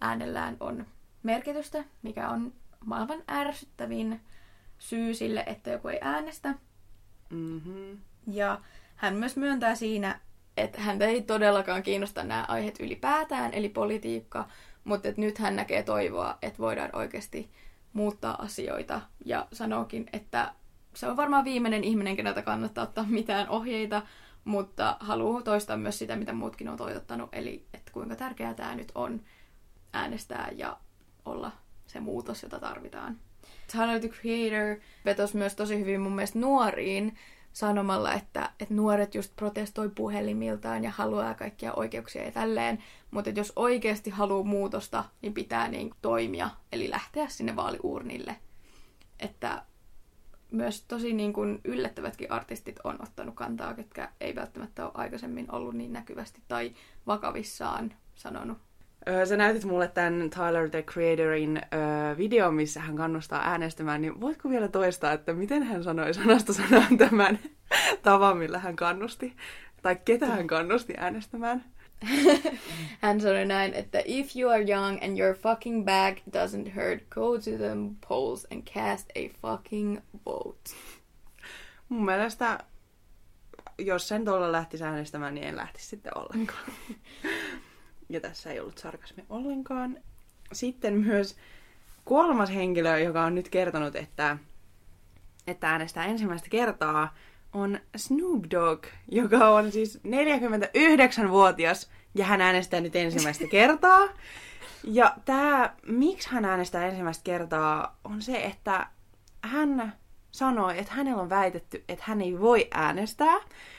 äänellään 0.00 0.56
on 0.60 0.86
merkitystä, 1.22 1.84
mikä 2.02 2.28
on 2.28 2.52
maailman 2.84 3.22
ärsyttävin 3.30 4.20
syy 4.84 5.14
sille, 5.14 5.44
että 5.46 5.70
joku 5.70 5.88
ei 5.88 5.98
äänestä. 6.00 6.54
Mm-hmm. 7.30 7.98
Ja 8.26 8.60
hän 8.96 9.14
myös 9.14 9.36
myöntää 9.36 9.74
siinä, 9.74 10.20
että 10.56 10.80
häntä 10.80 11.06
ei 11.06 11.22
todellakaan 11.22 11.82
kiinnosta 11.82 12.24
nämä 12.24 12.44
aiheet 12.48 12.80
ylipäätään, 12.80 13.54
eli 13.54 13.68
politiikka, 13.68 14.48
mutta 14.84 15.08
että 15.08 15.20
nyt 15.20 15.38
hän 15.38 15.56
näkee 15.56 15.82
toivoa, 15.82 16.38
että 16.42 16.58
voidaan 16.58 16.90
oikeasti 16.92 17.50
muuttaa 17.92 18.42
asioita. 18.42 19.00
Ja 19.24 19.46
sanookin, 19.52 20.06
että 20.12 20.54
se 20.94 21.06
on 21.06 21.16
varmaan 21.16 21.44
viimeinen 21.44 21.84
ihminen, 21.84 22.16
keneltä 22.16 22.42
kannattaa 22.42 22.84
ottaa 22.84 23.06
mitään 23.08 23.48
ohjeita, 23.48 24.02
mutta 24.44 24.96
haluaa 25.00 25.42
toistaa 25.42 25.76
myös 25.76 25.98
sitä, 25.98 26.16
mitä 26.16 26.32
muutkin 26.32 26.68
on 26.68 26.76
toivottanut, 26.76 27.30
eli 27.32 27.66
että 27.74 27.92
kuinka 27.92 28.16
tärkeää 28.16 28.54
tämä 28.54 28.74
nyt 28.74 28.92
on 28.94 29.20
äänestää 29.92 30.48
ja 30.56 30.76
olla 31.24 31.52
se 31.86 32.00
muutos, 32.00 32.42
jota 32.42 32.58
tarvitaan. 32.58 33.20
Tyler 33.72 34.00
the 34.00 34.08
Creator 34.08 34.80
vetosi 35.04 35.36
myös 35.36 35.54
tosi 35.54 35.80
hyvin 35.80 36.00
mun 36.00 36.12
mielestä 36.12 36.38
nuoriin 36.38 37.16
sanomalla, 37.52 38.12
että, 38.12 38.50
että 38.60 38.74
nuoret 38.74 39.14
just 39.14 39.36
protestoi 39.36 39.88
puhelimiltaan 39.88 40.84
ja 40.84 40.90
haluaa 40.90 41.34
kaikkia 41.34 41.72
oikeuksia 41.72 42.24
ja 42.24 42.32
tälleen, 42.32 42.82
mutta 43.10 43.30
jos 43.30 43.52
oikeasti 43.56 44.10
haluaa 44.10 44.44
muutosta, 44.44 45.04
niin 45.22 45.34
pitää 45.34 45.68
niin 45.68 45.90
toimia, 46.02 46.50
eli 46.72 46.90
lähteä 46.90 47.28
sinne 47.28 47.56
vaaliuurnille. 47.56 48.36
Että 49.20 49.62
myös 50.50 50.82
tosi 50.82 51.12
niin 51.12 51.32
kuin 51.32 51.60
yllättävätkin 51.64 52.32
artistit 52.32 52.80
on 52.84 53.02
ottanut 53.02 53.34
kantaa, 53.34 53.74
ketkä 53.74 54.12
ei 54.20 54.34
välttämättä 54.34 54.84
ole 54.84 54.92
aikaisemmin 54.94 55.52
ollut 55.54 55.74
niin 55.74 55.92
näkyvästi 55.92 56.42
tai 56.48 56.72
vakavissaan 57.06 57.94
sanonut 58.14 58.58
Sä 59.28 59.36
näytit 59.36 59.64
mulle 59.64 59.88
tämän 59.88 60.30
Tyler 60.30 60.70
the 60.70 60.82
Creatorin 60.82 61.60
uh, 61.64 62.18
video, 62.18 62.50
missä 62.50 62.80
hän 62.80 62.96
kannustaa 62.96 63.50
äänestämään, 63.50 64.02
niin 64.02 64.20
voitko 64.20 64.50
vielä 64.50 64.68
toistaa, 64.68 65.12
että 65.12 65.32
miten 65.32 65.62
hän 65.62 65.84
sanoi 65.84 66.14
sanasta 66.14 66.52
sanaan 66.52 66.98
tämän 66.98 67.38
tavan, 68.02 68.36
millä 68.36 68.58
hän 68.58 68.76
kannusti? 68.76 69.36
Tai 69.82 69.96
ketä 70.04 70.26
hän 70.26 70.46
kannusti 70.46 70.94
äänestämään? 70.96 71.64
hän 73.02 73.20
sanoi 73.20 73.44
näin, 73.44 73.74
että 73.74 74.02
if 74.04 74.36
you 74.36 74.50
are 74.50 74.64
young 74.68 75.04
and 75.04 75.18
your 75.18 75.36
fucking 75.36 75.84
bag 75.84 76.16
doesn't 76.18 76.74
hurt, 76.74 77.08
go 77.10 77.38
to 77.38 77.50
the 77.50 77.76
polls 78.08 78.46
and 78.52 78.62
cast 78.62 79.10
a 79.10 79.28
fucking 79.42 79.98
vote. 80.26 80.70
Mun 81.88 82.04
mielestä, 82.04 82.58
jos 83.78 84.08
sen 84.08 84.24
tuolla 84.24 84.52
lähtisi 84.52 84.84
äänestämään, 84.84 85.34
niin 85.34 85.46
en 85.46 85.56
lähtisi 85.56 85.86
sitten 85.86 86.18
ollenkaan. 86.18 86.64
Ja 88.08 88.20
tässä 88.20 88.50
ei 88.50 88.60
ollut 88.60 88.78
sarkasmi 88.78 89.24
ollenkaan. 89.28 89.98
Sitten 90.52 90.94
myös 90.94 91.36
kolmas 92.04 92.50
henkilö, 92.50 92.98
joka 92.98 93.24
on 93.24 93.34
nyt 93.34 93.48
kertonut, 93.48 93.96
että, 93.96 94.38
että 95.46 95.70
äänestää 95.70 96.04
ensimmäistä 96.04 96.48
kertaa, 96.48 97.14
on 97.52 97.78
Snoop 97.96 98.44
Dogg, 98.50 98.86
joka 99.08 99.48
on 99.48 99.72
siis 99.72 100.00
49-vuotias 100.06 101.90
ja 102.14 102.24
hän 102.24 102.40
äänestää 102.40 102.80
nyt 102.80 102.96
ensimmäistä 102.96 103.44
kertaa. 103.56 104.08
Ja 104.84 105.14
tämä, 105.24 105.74
miksi 105.86 106.30
hän 106.30 106.44
äänestää 106.44 106.86
ensimmäistä 106.86 107.24
kertaa, 107.24 107.96
on 108.04 108.22
se, 108.22 108.44
että 108.44 108.86
hän 109.42 109.92
sanoi, 110.30 110.78
että 110.78 110.92
hänellä 110.92 111.22
on 111.22 111.30
väitetty, 111.30 111.84
että 111.88 112.04
hän 112.06 112.20
ei 112.20 112.40
voi 112.40 112.68
äänestää, 112.70 113.36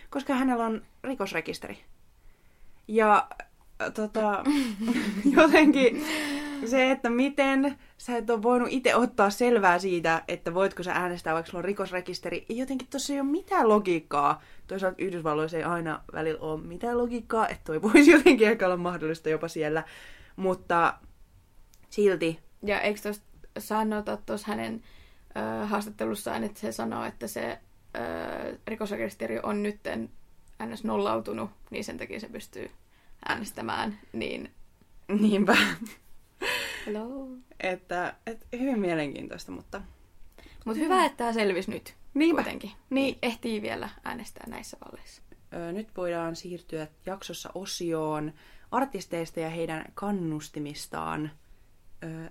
koska 0.09 0.33
hänellä 0.33 0.65
on 0.65 0.81
rikosrekisteri. 1.03 1.83
Ja 2.87 3.27
tota, 3.93 4.43
jotenkin 5.37 6.05
se, 6.65 6.91
että 6.91 7.09
miten 7.09 7.77
sä 7.97 8.17
et 8.17 8.29
ole 8.29 8.43
voinut 8.43 8.67
itse 8.71 8.95
ottaa 8.95 9.29
selvää 9.29 9.79
siitä, 9.79 10.23
että 10.27 10.53
voitko 10.53 10.83
sä 10.83 10.91
äänestää, 10.93 11.33
vaikka 11.33 11.51
sulla 11.51 11.59
on 11.59 11.65
rikosrekisteri. 11.65 12.45
Ja 12.49 12.55
jotenkin 12.55 12.87
tuossa 12.87 13.13
ei 13.13 13.19
ole 13.19 13.29
mitään 13.29 13.69
logiikkaa. 13.69 14.41
Toisaalta 14.67 15.01
Yhdysvalloissa 15.01 15.57
ei 15.57 15.63
aina 15.63 16.01
välillä 16.13 16.41
ole 16.41 16.61
mitään 16.61 16.97
logiikkaa, 16.97 17.47
että 17.47 17.63
toi 17.63 17.81
voisi 17.93 18.11
jotenkin 18.11 18.47
ehkä 18.47 18.65
olla 18.65 18.77
mahdollista 18.77 19.29
jopa 19.29 19.47
siellä. 19.47 19.83
Mutta 20.35 20.93
silti... 21.89 22.39
Ja 22.63 22.81
eikö 22.81 23.01
tuosta 23.01 23.25
sanota 23.59 24.17
tuossa 24.17 24.47
hänen 24.47 24.83
ö, 25.37 25.65
haastattelussaan, 25.65 26.43
että 26.43 26.59
se 26.59 26.71
sanoo, 26.71 27.05
että 27.05 27.27
se 27.27 27.59
ö, 27.95 28.57
rikosrekisteri 28.67 29.39
on 29.43 29.63
nytten 29.63 30.09
ns. 30.65 30.83
nollautunut, 30.83 31.49
niin 31.69 31.83
sen 31.83 31.97
takia 31.97 32.19
se 32.19 32.29
pystyy 32.29 32.71
äänestämään, 33.29 33.99
niin... 34.13 34.51
Niinpä. 35.19 35.57
Hello. 36.85 37.27
että, 37.59 38.15
että 38.25 38.45
hyvin 38.59 38.79
mielenkiintoista, 38.79 39.51
mutta... 39.51 39.81
Mutta 40.65 40.83
hyvä, 40.83 41.05
että 41.05 41.17
tämä 41.17 41.33
selvisi 41.33 41.71
nyt 41.71 41.95
Niinpä. 42.13 42.41
kuitenkin. 42.41 42.71
Niin. 42.89 43.17
Ehtii 43.21 43.61
vielä 43.61 43.89
äänestää 44.03 44.43
näissä 44.47 44.77
vaaleissa. 44.85 45.21
Ö, 45.53 45.71
Nyt 45.71 45.87
voidaan 45.97 46.35
siirtyä 46.35 46.87
jaksossa 47.05 47.49
osioon 47.55 48.33
artisteista 48.71 49.39
ja 49.39 49.49
heidän 49.49 49.85
kannustimistaan 49.93 51.31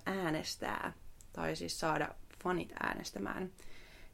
äänestää, 0.07 0.93
tai 1.33 1.57
siis 1.57 1.81
saada 1.81 2.09
fanit 2.45 2.73
äänestämään. 2.83 3.51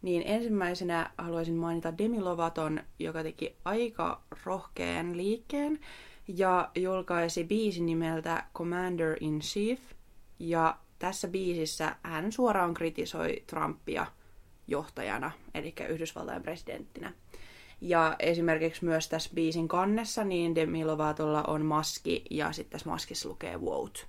Niin 0.03 0.23
ensimmäisenä 0.27 1.11
haluaisin 1.19 1.55
mainita 1.55 1.99
Demi 1.99 2.21
Lovaton, 2.21 2.81
joka 2.99 3.23
teki 3.23 3.57
aika 3.65 4.23
rohkean 4.45 5.17
liikkeen 5.17 5.79
ja 6.39 6.71
julkaisi 6.75 7.45
biisin 7.45 7.87
nimeltä 7.87 8.45
Commander 8.55 9.17
in 9.21 9.41
Chief. 9.41 9.81
Ja 10.39 10.77
tässä 10.99 11.29
biisissä 11.29 11.97
hän 12.03 12.33
suoraan 12.33 12.75
kritisoi 12.75 13.43
Trumpia 13.47 14.07
johtajana, 14.67 15.31
eli 15.55 15.75
Yhdysvaltain 15.89 16.43
presidenttinä. 16.43 17.13
Ja 17.81 18.17
esimerkiksi 18.19 18.85
myös 18.85 19.09
tässä 19.09 19.31
biisin 19.35 19.69
kannessa, 19.69 20.25
niin 20.25 20.55
Demi 20.55 20.85
Lovatolla 20.85 21.43
on 21.43 21.65
maski 21.65 22.25
ja 22.31 22.53
sitten 22.53 22.73
tässä 22.73 22.91
maskissa 22.91 23.29
lukee 23.29 23.61
Vote. 23.61 24.01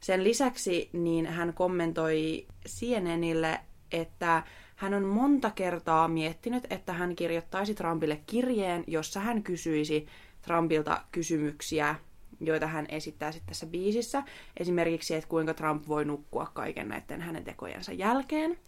Sen 0.00 0.24
lisäksi 0.24 0.90
niin 0.92 1.26
hän 1.26 1.54
kommentoi 1.54 2.46
CNNille, 2.68 3.60
että 3.92 4.42
hän 4.76 4.94
on 4.94 5.04
monta 5.04 5.50
kertaa 5.50 6.08
miettinyt, 6.08 6.66
että 6.70 6.92
hän 6.92 7.16
kirjoittaisi 7.16 7.74
Trumpille 7.74 8.20
kirjeen, 8.26 8.84
jossa 8.86 9.20
hän 9.20 9.42
kysyisi 9.42 10.06
Trumpilta 10.42 11.02
kysymyksiä, 11.12 11.94
joita 12.40 12.66
hän 12.66 12.86
esittää 12.88 13.32
sitten 13.32 13.48
tässä 13.48 13.66
biisissä. 13.66 14.22
Esimerkiksi, 14.56 15.14
että 15.14 15.28
kuinka 15.28 15.54
Trump 15.54 15.88
voi 15.88 16.04
nukkua 16.04 16.50
kaiken 16.54 16.88
näiden 16.88 17.20
hänen 17.20 17.44
tekojensa 17.44 17.92
jälkeen. 17.92 18.58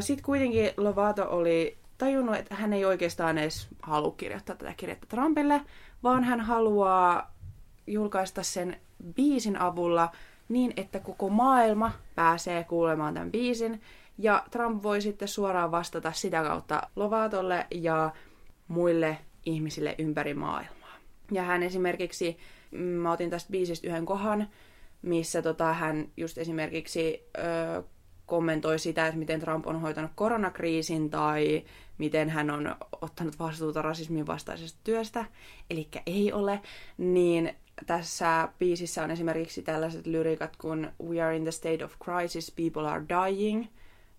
Sitten 0.00 0.24
kuitenkin 0.24 0.70
Lovato 0.76 1.26
oli 1.30 1.78
tajunnut, 1.98 2.36
että 2.36 2.54
hän 2.54 2.72
ei 2.72 2.84
oikeastaan 2.84 3.38
edes 3.38 3.68
halua 3.82 4.14
kirjoittaa 4.16 4.56
tätä 4.56 4.74
kirjettä 4.76 5.06
Trumpille, 5.06 5.60
vaan 6.02 6.24
hän 6.24 6.40
haluaa 6.40 7.34
julkaista 7.86 8.42
sen 8.42 8.80
biisin 9.14 9.56
avulla 9.60 10.12
niin, 10.48 10.72
että 10.76 11.00
koko 11.00 11.28
maailma 11.28 11.92
pääsee 12.14 12.64
kuulemaan 12.64 13.14
tämän 13.14 13.30
biisin. 13.30 13.80
Ja 14.18 14.44
Trump 14.50 14.82
voi 14.82 15.00
sitten 15.00 15.28
suoraan 15.28 15.70
vastata 15.70 16.12
sitä 16.12 16.42
kautta 16.42 16.82
Lovatolle 16.96 17.66
ja 17.70 18.10
muille 18.68 19.18
ihmisille 19.46 19.94
ympäri 19.98 20.34
maailmaa. 20.34 20.96
Ja 21.30 21.42
hän 21.42 21.62
esimerkiksi, 21.62 22.36
mm, 22.70 22.78
mä 22.78 23.12
otin 23.12 23.30
tästä 23.30 23.50
biisistä 23.50 23.86
yhden 23.86 24.06
kohan, 24.06 24.48
missä 25.02 25.42
tota, 25.42 25.72
hän 25.72 26.08
just 26.16 26.38
esimerkiksi 26.38 27.22
ö, 27.38 27.82
kommentoi 28.26 28.78
sitä, 28.78 29.06
että 29.06 29.18
miten 29.18 29.40
Trump 29.40 29.66
on 29.66 29.80
hoitanut 29.80 30.10
koronakriisin 30.14 31.10
tai 31.10 31.64
miten 31.98 32.30
hän 32.30 32.50
on 32.50 32.76
ottanut 33.02 33.38
vastuuta 33.38 33.82
rasismin 33.82 34.26
vastaisesta 34.26 34.78
työstä, 34.84 35.24
eli 35.70 35.88
ei 36.06 36.32
ole, 36.32 36.60
niin 36.98 37.54
tässä 37.86 38.48
biisissä 38.58 39.04
on 39.04 39.10
esimerkiksi 39.10 39.62
tällaiset 39.62 40.06
lyrikat 40.06 40.56
kuin 40.56 40.88
We 41.04 41.22
are 41.22 41.36
in 41.36 41.42
the 41.42 41.50
state 41.50 41.84
of 41.84 41.94
crisis, 42.04 42.50
people 42.50 42.88
are 42.88 43.04
dying, 43.08 43.66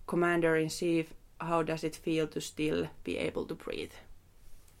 Commander 0.06 0.56
in 0.56 0.68
Chief, 0.68 1.10
how 1.50 1.66
does 1.66 1.84
it 1.84 2.00
feel 2.00 2.26
to 2.26 2.40
still 2.40 2.86
be 3.04 3.28
able 3.28 3.44
to 3.46 3.56
breathe? 3.56 3.94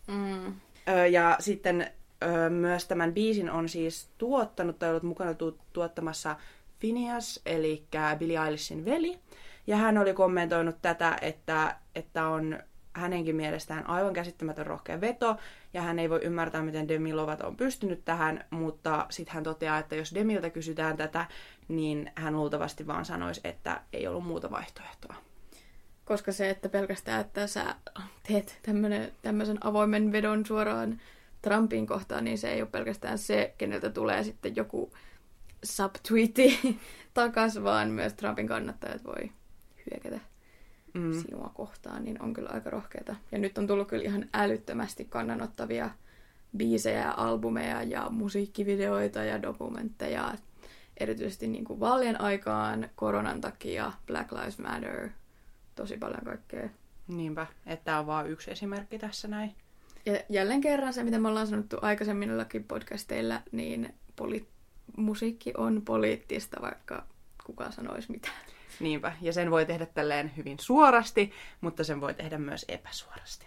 Mm. 0.06 0.54
Ö, 0.88 1.06
ja 1.06 1.36
sitten 1.40 1.90
ö, 2.22 2.50
myös 2.50 2.84
tämän 2.84 3.12
biisin 3.12 3.50
on 3.50 3.68
siis 3.68 4.08
tuottanut 4.18 4.78
tai 4.78 4.88
ollut 4.88 5.02
mukana 5.02 5.34
tu- 5.34 5.58
tuottamassa 5.72 6.36
Phineas, 6.80 7.40
eli 7.46 7.84
Billie 8.18 8.44
Eilishin 8.44 8.84
veli. 8.84 9.18
Ja 9.66 9.76
hän 9.76 9.98
oli 9.98 10.14
kommentoinut 10.14 10.76
tätä, 10.82 11.18
että, 11.20 11.76
että 11.94 12.28
on 12.28 12.58
hänenkin 12.92 13.36
mielestään 13.36 13.88
aivan 13.88 14.12
käsittämätön 14.12 14.66
rohkea 14.66 15.00
veto, 15.00 15.36
ja 15.74 15.82
hän 15.82 15.98
ei 15.98 16.10
voi 16.10 16.20
ymmärtää, 16.22 16.62
miten 16.62 16.88
Demi 16.88 17.14
Lovato 17.14 17.46
on 17.46 17.56
pystynyt 17.56 18.04
tähän, 18.04 18.44
mutta 18.50 19.06
sitten 19.10 19.34
hän 19.34 19.44
toteaa, 19.44 19.78
että 19.78 19.96
jos 19.96 20.14
Demiltä 20.14 20.50
kysytään 20.50 20.96
tätä, 20.96 21.26
niin 21.68 22.12
hän 22.14 22.36
luultavasti 22.36 22.86
vaan 22.86 23.04
sanoisi, 23.04 23.40
että 23.44 23.80
ei 23.92 24.06
ollut 24.06 24.24
muuta 24.24 24.50
vaihtoehtoa. 24.50 25.14
Koska 26.04 26.32
se, 26.32 26.50
että 26.50 26.68
pelkästään, 26.68 27.20
että 27.20 27.46
sä 27.46 27.74
teet 28.28 28.60
tämmöisen 29.22 29.66
avoimen 29.66 30.12
vedon 30.12 30.46
suoraan 30.46 31.00
Trumpin 31.42 31.86
kohtaan, 31.86 32.24
niin 32.24 32.38
se 32.38 32.52
ei 32.52 32.62
ole 32.62 32.70
pelkästään 32.70 33.18
se, 33.18 33.54
keneltä 33.58 33.90
tulee 33.90 34.24
sitten 34.24 34.56
joku 34.56 34.92
subtweeti 35.64 36.78
takas, 37.14 37.62
vaan 37.62 37.90
myös 37.90 38.14
Trumpin 38.14 38.46
kannattajat 38.46 39.04
voi 39.04 39.30
hyökätä 39.90 40.20
mm. 40.94 41.12
sinua 41.22 41.50
kohtaan, 41.54 42.04
niin 42.04 42.22
on 42.22 42.34
kyllä 42.34 42.50
aika 42.52 42.70
rohkeata. 42.70 43.16
Ja 43.32 43.38
nyt 43.38 43.58
on 43.58 43.66
tullut 43.66 43.88
kyllä 43.88 44.04
ihan 44.04 44.28
älyttömästi 44.34 45.04
kannanottavia 45.04 45.90
biisejä 46.56 47.00
ja 47.00 47.14
albumeja 47.16 47.82
ja 47.82 48.10
musiikkivideoita 48.10 49.24
ja 49.24 49.42
dokumentteja. 49.42 50.34
Erityisesti 50.96 51.46
niin 51.46 51.64
kuin 51.64 51.80
vaalien 51.80 52.20
aikaan, 52.20 52.88
koronan 52.96 53.40
takia, 53.40 53.92
Black 54.06 54.32
Lives 54.32 54.58
Matter, 54.58 55.08
tosi 55.74 55.96
paljon 55.96 56.24
kaikkea. 56.24 56.68
Niinpä, 57.08 57.46
että 57.66 57.84
tämä 57.84 57.98
on 57.98 58.06
vain 58.06 58.26
yksi 58.26 58.50
esimerkki 58.50 58.98
tässä 58.98 59.28
näin. 59.28 59.54
Ja 60.06 60.20
jälleen 60.28 60.60
kerran 60.60 60.92
se, 60.92 61.04
mitä 61.04 61.18
me 61.18 61.28
ollaan 61.28 61.46
sanottu 61.46 61.76
aikaisemmin 61.82 62.30
podcasteilla, 62.68 63.40
niin 63.52 63.94
poli- 64.16 64.46
musiikki 64.96 65.52
on 65.56 65.82
poliittista, 65.82 66.62
vaikka 66.62 67.06
kuka 67.46 67.70
sanoisi 67.70 68.10
mitään. 68.10 68.36
Niinpä, 68.80 69.12
ja 69.20 69.32
sen 69.32 69.50
voi 69.50 69.66
tehdä 69.66 69.86
tälleen 69.86 70.32
hyvin 70.36 70.58
suorasti, 70.60 71.32
mutta 71.60 71.84
sen 71.84 72.00
voi 72.00 72.14
tehdä 72.14 72.38
myös 72.38 72.64
epäsuorasti. 72.68 73.46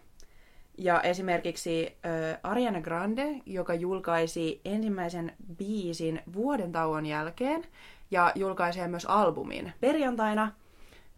Ja 0.78 1.02
esimerkiksi 1.02 1.88
äh, 1.88 2.40
Ariana 2.44 2.82
Grande, 2.82 3.28
joka 3.46 3.74
julkaisi 3.74 4.62
ensimmäisen 4.66 5.34
biisin 5.58 6.22
vuoden 6.34 6.72
tauon 6.72 7.06
jälkeen 7.06 7.66
ja 8.12 8.32
julkaisee 8.36 8.88
myös 8.88 9.06
albumin 9.06 9.74
perjantaina, 9.80 10.52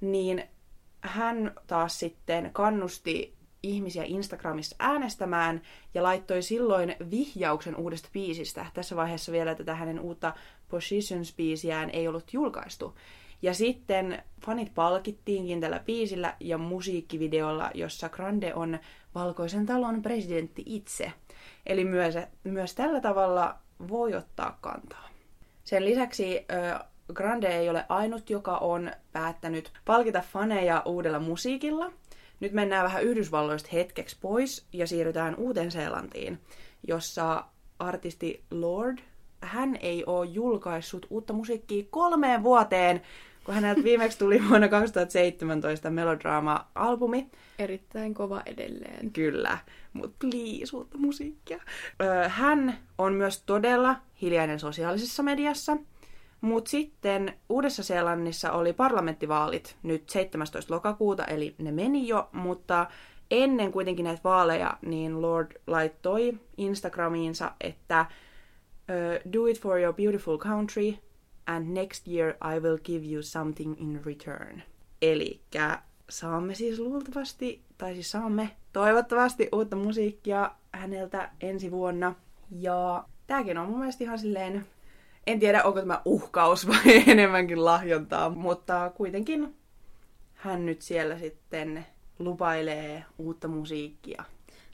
niin 0.01 0.43
hän 1.01 1.55
taas 1.67 1.99
sitten 1.99 2.49
kannusti 2.53 3.39
ihmisiä 3.63 4.03
Instagramissa 4.03 4.75
äänestämään 4.79 5.62
ja 5.93 6.03
laittoi 6.03 6.41
silloin 6.41 6.95
vihjauksen 7.12 7.75
uudesta 7.75 8.09
biisistä. 8.13 8.65
Tässä 8.73 8.95
vaiheessa 8.95 9.31
vielä 9.31 9.55
tätä 9.55 9.75
hänen 9.75 9.99
uutta 9.99 10.33
Positions-biisiään 10.69 11.89
ei 11.93 12.07
ollut 12.07 12.33
julkaistu. 12.33 12.95
Ja 13.41 13.53
sitten 13.53 14.23
fanit 14.45 14.75
palkittiinkin 14.75 15.62
tällä 15.62 15.79
biisillä 15.79 16.35
ja 16.39 16.57
musiikkivideolla, 16.57 17.71
jossa 17.73 18.09
Grande 18.09 18.53
on 18.53 18.79
Valkoisen 19.15 19.65
talon 19.65 20.01
presidentti 20.01 20.63
itse. 20.65 21.13
Eli 21.65 21.85
myös, 21.85 22.15
myös 22.43 22.75
tällä 22.75 23.01
tavalla 23.01 23.55
voi 23.89 24.15
ottaa 24.15 24.57
kantaa. 24.62 25.09
Sen 25.63 25.85
lisäksi 25.85 26.45
Grande 27.13 27.47
ei 27.47 27.69
ole 27.69 27.85
ainut, 27.89 28.29
joka 28.29 28.57
on 28.57 28.91
päättänyt 29.11 29.71
palkita 29.85 30.21
faneja 30.21 30.81
uudella 30.85 31.19
musiikilla. 31.19 31.91
Nyt 32.39 32.53
mennään 32.53 32.83
vähän 32.83 33.03
Yhdysvalloista 33.03 33.69
hetkeksi 33.73 34.17
pois 34.21 34.65
ja 34.73 34.87
siirrytään 34.87 35.35
Uuteen-Seelantiin, 35.35 36.39
jossa 36.87 37.43
artisti 37.79 38.43
Lord, 38.51 38.97
hän 39.41 39.75
ei 39.75 40.03
ole 40.05 40.25
julkaissut 40.25 41.05
uutta 41.09 41.33
musiikkia 41.33 41.85
kolmeen 41.89 42.43
vuoteen, 42.43 43.01
kun 43.43 43.55
häneltä 43.55 43.83
viimeksi 43.83 44.19
tuli 44.19 44.49
vuonna 44.49 44.67
2017 44.67 45.89
Melodrama-albumi. 45.89 47.27
Erittäin 47.59 48.13
kova 48.13 48.41
edelleen. 48.45 49.11
Kyllä, 49.11 49.57
mutta 49.93 50.15
please, 50.19 50.77
uutta 50.77 50.97
musiikkia. 50.97 51.59
hän 52.27 52.77
on 52.97 53.13
myös 53.13 53.43
todella 53.45 53.95
hiljainen 54.21 54.59
sosiaalisessa 54.59 55.23
mediassa, 55.23 55.77
mutta 56.41 56.69
sitten 56.69 57.34
Uudessa-Seelannissa 57.49 58.52
oli 58.52 58.73
parlamenttivaalit 58.73 59.78
nyt 59.84 60.10
17. 60.10 60.73
lokakuuta, 60.73 61.25
eli 61.25 61.56
ne 61.58 61.71
meni 61.71 62.08
jo, 62.08 62.30
mutta 62.32 62.88
ennen 63.32 63.71
kuitenkin 63.71 64.04
näitä 64.04 64.21
vaaleja, 64.23 64.78
niin 64.82 65.21
Lord 65.21 65.52
laittoi 65.67 66.39
Instagramiinsa, 66.58 67.52
että 67.62 68.06
Do 69.34 69.45
it 69.45 69.62
for 69.62 69.80
your 69.80 69.93
beautiful 69.93 70.38
country, 70.38 70.93
and 71.45 71.67
next 71.67 72.08
year 72.08 72.34
I 72.56 72.60
will 72.60 72.78
give 72.78 73.13
you 73.13 73.23
something 73.23 73.82
in 73.82 74.02
return. 74.06 74.62
Eli 75.02 75.41
saamme 76.10 76.56
siis 76.56 76.80
luultavasti, 76.80 77.62
tai 77.78 77.93
siis 77.93 78.12
saamme 78.12 78.49
toivottavasti 78.73 79.49
uutta 79.54 79.75
musiikkia 79.75 80.52
häneltä 80.71 81.30
ensi 81.41 81.71
vuonna. 81.71 82.15
Ja 82.52 83.04
tääkin 83.28 83.58
on 83.58 83.69
mun 83.69 83.80
mielestä 83.80 84.04
ihan 84.04 84.19
silleen 84.19 84.65
En 85.29 85.39
tiedä, 85.39 85.63
onko 85.63 85.79
tämä 85.79 86.01
uhkaus 86.05 86.67
vai 86.67 87.03
enemmänkin 87.07 87.65
lahjontaa, 87.65 88.29
mutta 88.29 88.91
kuitenkin 88.95 89.55
hän 90.33 90.65
nyt 90.65 90.81
siellä 90.81 91.19
sitten 91.19 91.85
lupailee 92.19 93.05
uutta 93.17 93.47
musiikkia. 93.47 94.23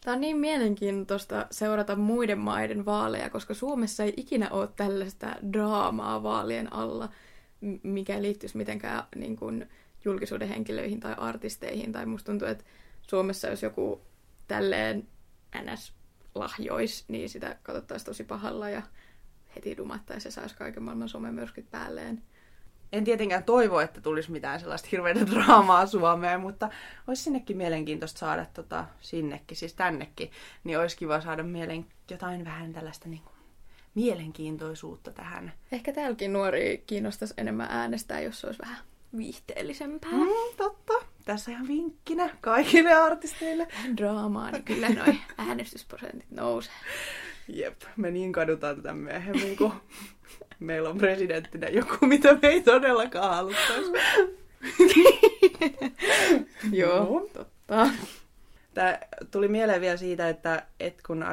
Tämä 0.04 0.16
on 0.16 0.22
niin 0.22 0.38
mielenkiintoista 0.38 1.48
seurata 1.52 1.96
muiden 1.96 2.40
maiden 2.40 2.86
vaaleja, 2.86 3.30
koska 3.30 3.54
Suomessa 3.54 4.04
ei 4.04 4.14
ikinä 4.18 4.50
ole 4.50 4.70
tällaista 4.76 5.36
draamaa 5.54 6.24
vaalien 6.24 6.74
alla, 6.74 7.10
mikä 7.84 8.22
liittyisi 8.22 8.58
mitenkään 8.58 9.04
niin 9.16 9.36
kuin, 9.36 9.70
julkisuuden 10.06 10.48
henkilöihin 10.48 11.00
tai 11.00 11.16
artisteihin. 11.18 11.92
Tai 11.92 12.06
musta 12.06 12.32
tuntuu, 12.32 12.48
että 12.48 12.64
Suomessa 13.02 13.48
jos 13.48 13.64
joku 13.64 14.02
tälleen 14.48 15.08
ns. 15.72 15.94
lahjois, 16.36 17.06
niin 17.08 17.30
sitä 17.30 17.58
katsottaisiin 17.64 18.06
tosi 18.06 18.24
pahalla 18.24 18.70
ja 18.70 18.82
heti 19.56 19.78
dumattaisi 19.78 20.28
ja 20.28 20.32
saisi 20.32 20.56
kaiken 20.56 20.84
maailman 20.84 21.10
somemyrskyt 21.10 21.72
päälleen. 21.72 22.22
En 22.92 23.04
tietenkään 23.04 23.44
toivo, 23.44 23.80
että 23.80 24.02
tulisi 24.02 24.32
mitään 24.32 24.60
sellaista 24.60 24.90
hirveätä 24.92 25.28
draamaa 25.32 25.86
Suomeen, 25.86 26.40
mutta 26.42 26.70
olisi 27.08 27.24
sinnekin 27.24 27.58
mielenkiintoista 27.58 28.20
saada 28.20 28.46
tota, 28.54 28.86
sinnekin, 29.02 29.58
siis 29.58 29.74
tännekin, 29.74 30.32
niin 30.64 30.80
olisi 30.80 30.98
kiva 30.98 31.22
saada 31.22 31.44
mielen, 31.44 31.86
jotain 32.12 32.46
vähän 32.46 32.74
tällaista 32.74 33.10
niin 33.10 33.22
kuin, 33.22 33.36
mielenkiintoisuutta 33.96 35.12
tähän. 35.12 35.54
Ehkä 35.72 35.94
täälläkin 35.94 36.34
nuori 36.34 36.84
kiinnostaisi 36.88 37.34
enemmän 37.38 37.68
äänestää, 37.72 38.22
jos 38.22 38.42
se 38.42 38.48
olisi 38.48 38.62
vähän 38.62 38.78
viihteellisempää. 39.18 40.12
Mm, 40.12 40.58
totta. 40.58 40.94
Tässä 41.26 41.52
ihan 41.52 41.68
vinkkinä 41.68 42.30
kaikille 42.42 42.94
artisteille. 42.94 43.68
Draamaa, 43.98 44.52
niin 44.52 44.64
kyllä 44.64 44.90
noin 44.90 45.20
äänestysprosentit 45.38 46.32
nousee. 46.32 46.74
Jep, 47.48 47.82
me 47.98 48.12
niin 48.12 48.32
kadutaan 48.32 48.76
tätä 48.76 48.94
myöhemmin, 48.94 49.58
kun 49.58 49.74
meillä 50.60 50.90
on 50.90 50.98
presidenttinä 50.98 51.68
joku, 51.68 52.06
mitä 52.06 52.34
me 52.34 52.48
ei 52.48 52.62
todellakaan 52.62 53.36
haluttaisi. 53.36 53.92
Joo, 56.72 57.30
totta. 57.34 57.90
Tämä 58.74 59.00
tuli 59.32 59.48
mieleen 59.48 59.82
vielä 59.82 59.98
siitä, 59.98 60.30
että, 60.30 60.66
että 60.80 61.04
kun 61.08 61.24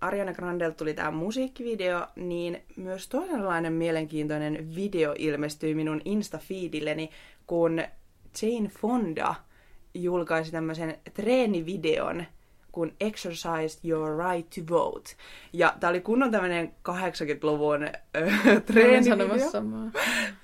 Ariana 0.00 0.34
Grande 0.34 0.70
tuli 0.70 0.94
tämä 0.94 1.10
musiikkivideo, 1.10 2.06
niin 2.16 2.62
myös 2.76 3.08
toisenlainen 3.08 3.72
mielenkiintoinen 3.72 4.74
video 4.74 5.14
ilmestyi 5.18 5.74
minun 5.74 6.00
Insta-feedilleni, 6.04 7.10
kun 7.46 7.82
Jane 8.42 8.68
Fonda 8.68 9.34
julkaisi 9.94 10.52
tämmöisen 10.52 10.98
treenivideon, 11.14 12.24
kuin 12.72 12.94
Exercise 13.00 13.88
Your 13.88 14.18
Right 14.18 14.50
to 14.50 14.74
Vote. 14.74 15.10
Ja 15.52 15.74
tää 15.80 15.90
oli 15.90 16.00
kunnon 16.00 16.30
tämmönen 16.30 16.74
80-luvun 16.88 17.82
äh, 17.82 18.62
treenivideo. 18.66 19.50
samaa. 19.50 19.90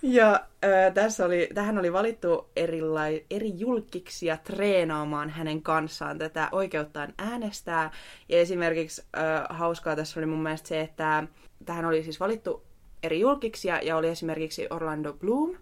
Ja 0.03 0.33
äh, 0.35 0.95
tässä 0.95 1.25
oli, 1.25 1.49
tähän 1.55 1.79
oli 1.79 1.93
valittu 1.93 2.51
erilai, 2.57 3.25
eri 3.31 3.53
julkiksia 3.59 4.37
treenaamaan 4.37 5.31
hänen 5.31 5.63
kanssaan 5.63 6.19
tätä 6.19 6.49
oikeuttaan 6.53 7.15
äänestää. 7.19 7.91
Ja 8.29 8.39
esimerkiksi 8.39 9.03
äh, 9.17 9.23
hauskaa 9.49 9.97
tässä 9.97 10.21
oli 10.21 10.27
mun 10.27 10.43
mielestä 10.43 10.69
se, 10.69 10.81
että 10.81 11.25
tähän 11.65 11.85
oli 11.85 12.03
siis 12.03 12.21
valittu 12.21 12.63
eri 13.03 13.21
julkiksia 13.21 13.81
ja 13.83 13.97
oli 13.97 14.09
esimerkiksi 14.09 14.67
Orlando 14.71 15.13
Bloom. 15.13 15.57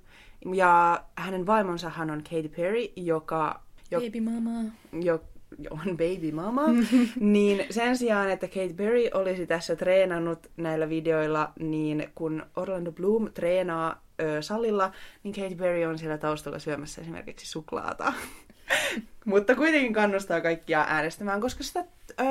Ja 0.54 1.04
hänen 1.16 1.46
vaimonsahan 1.46 2.10
on 2.10 2.22
Katy 2.22 2.48
Perry, 2.48 2.88
joka... 2.96 3.60
Jo, 3.90 4.00
Baby 4.00 4.20
mama. 4.20 4.60
Jo, 4.92 5.20
on 5.70 5.96
baby 5.96 6.32
mama, 6.32 6.62
niin 7.20 7.66
sen 7.70 7.96
sijaan, 7.96 8.30
että 8.30 8.48
Kate 8.48 8.74
Berry 8.74 9.08
olisi 9.14 9.46
tässä 9.46 9.76
treenannut 9.76 10.50
näillä 10.56 10.88
videoilla, 10.88 11.52
niin 11.58 12.10
kun 12.14 12.46
Orlando 12.56 12.92
Bloom 12.92 13.32
treenaa 13.32 14.02
ö, 14.20 14.42
salilla, 14.42 14.92
niin 15.22 15.34
Kate 15.34 15.54
Berry 15.54 15.84
on 15.84 15.98
siellä 15.98 16.18
taustalla 16.18 16.58
syömässä 16.58 17.00
esimerkiksi 17.00 17.46
suklaata. 17.46 18.12
Mutta 19.24 19.54
kuitenkin 19.54 19.92
kannustaa 19.92 20.40
kaikkia 20.40 20.84
äänestämään, 20.88 21.40
koska 21.40 21.64
sitä 21.64 21.84
ö, 22.20 22.24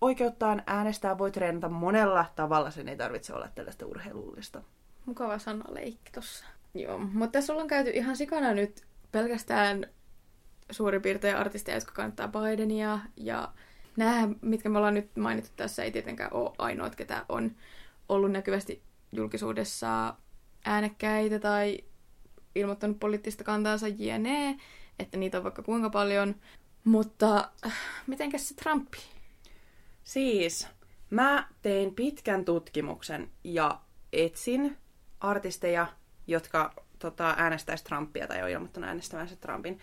oikeuttaan 0.00 0.62
äänestää 0.66 1.18
voi 1.18 1.30
treenata 1.30 1.68
monella 1.68 2.26
tavalla, 2.36 2.70
sen 2.70 2.88
ei 2.88 2.96
tarvitse 2.96 3.34
olla 3.34 3.48
tällaista 3.54 3.86
urheilullista. 3.86 4.62
Mukava 5.06 5.38
sanaleikki 5.38 6.12
tossa. 6.12 6.44
Joo, 6.74 6.98
mutta 6.98 7.32
tässä 7.32 7.52
ollaan 7.52 7.68
käyty 7.68 7.90
ihan 7.90 8.16
sikana 8.16 8.52
nyt 8.54 8.82
pelkästään 9.12 9.86
suurin 10.70 11.02
piirtein 11.02 11.36
artisteja, 11.36 11.76
jotka 11.76 11.92
kannattaa 11.92 12.28
Bidenia. 12.28 12.98
Ja 13.16 13.52
nämä, 13.96 14.28
mitkä 14.40 14.68
me 14.68 14.78
ollaan 14.78 14.94
nyt 14.94 15.16
mainittu 15.16 15.50
tässä, 15.56 15.82
ei 15.82 15.90
tietenkään 15.90 16.32
ole 16.32 16.52
ainoat, 16.58 16.96
ketä 16.96 17.24
on 17.28 17.52
ollut 18.08 18.32
näkyvästi 18.32 18.82
julkisuudessa 19.12 20.14
äänekkäitä 20.64 21.38
tai 21.38 21.78
ilmoittanut 22.54 23.00
poliittista 23.00 23.44
kantaansa 23.44 23.88
jne, 23.88 24.56
että 24.98 25.16
niitä 25.16 25.38
on 25.38 25.44
vaikka 25.44 25.62
kuinka 25.62 25.90
paljon. 25.90 26.34
Mutta 26.84 27.50
äh, 27.66 27.72
mitenkäs 28.06 28.48
se 28.48 28.54
Trumpi? 28.54 28.98
Siis, 30.04 30.68
mä 31.10 31.48
tein 31.62 31.94
pitkän 31.94 32.44
tutkimuksen 32.44 33.30
ja 33.44 33.80
etsin 34.12 34.76
artisteja, 35.20 35.86
jotka 36.26 36.74
tota, 36.98 37.34
äänestäisi 37.36 37.84
Trumpia 37.84 38.26
tai 38.26 38.42
on 38.42 38.48
ilmoittanut 38.48 38.88
äänestävänsä 38.88 39.36
Trumpin 39.36 39.78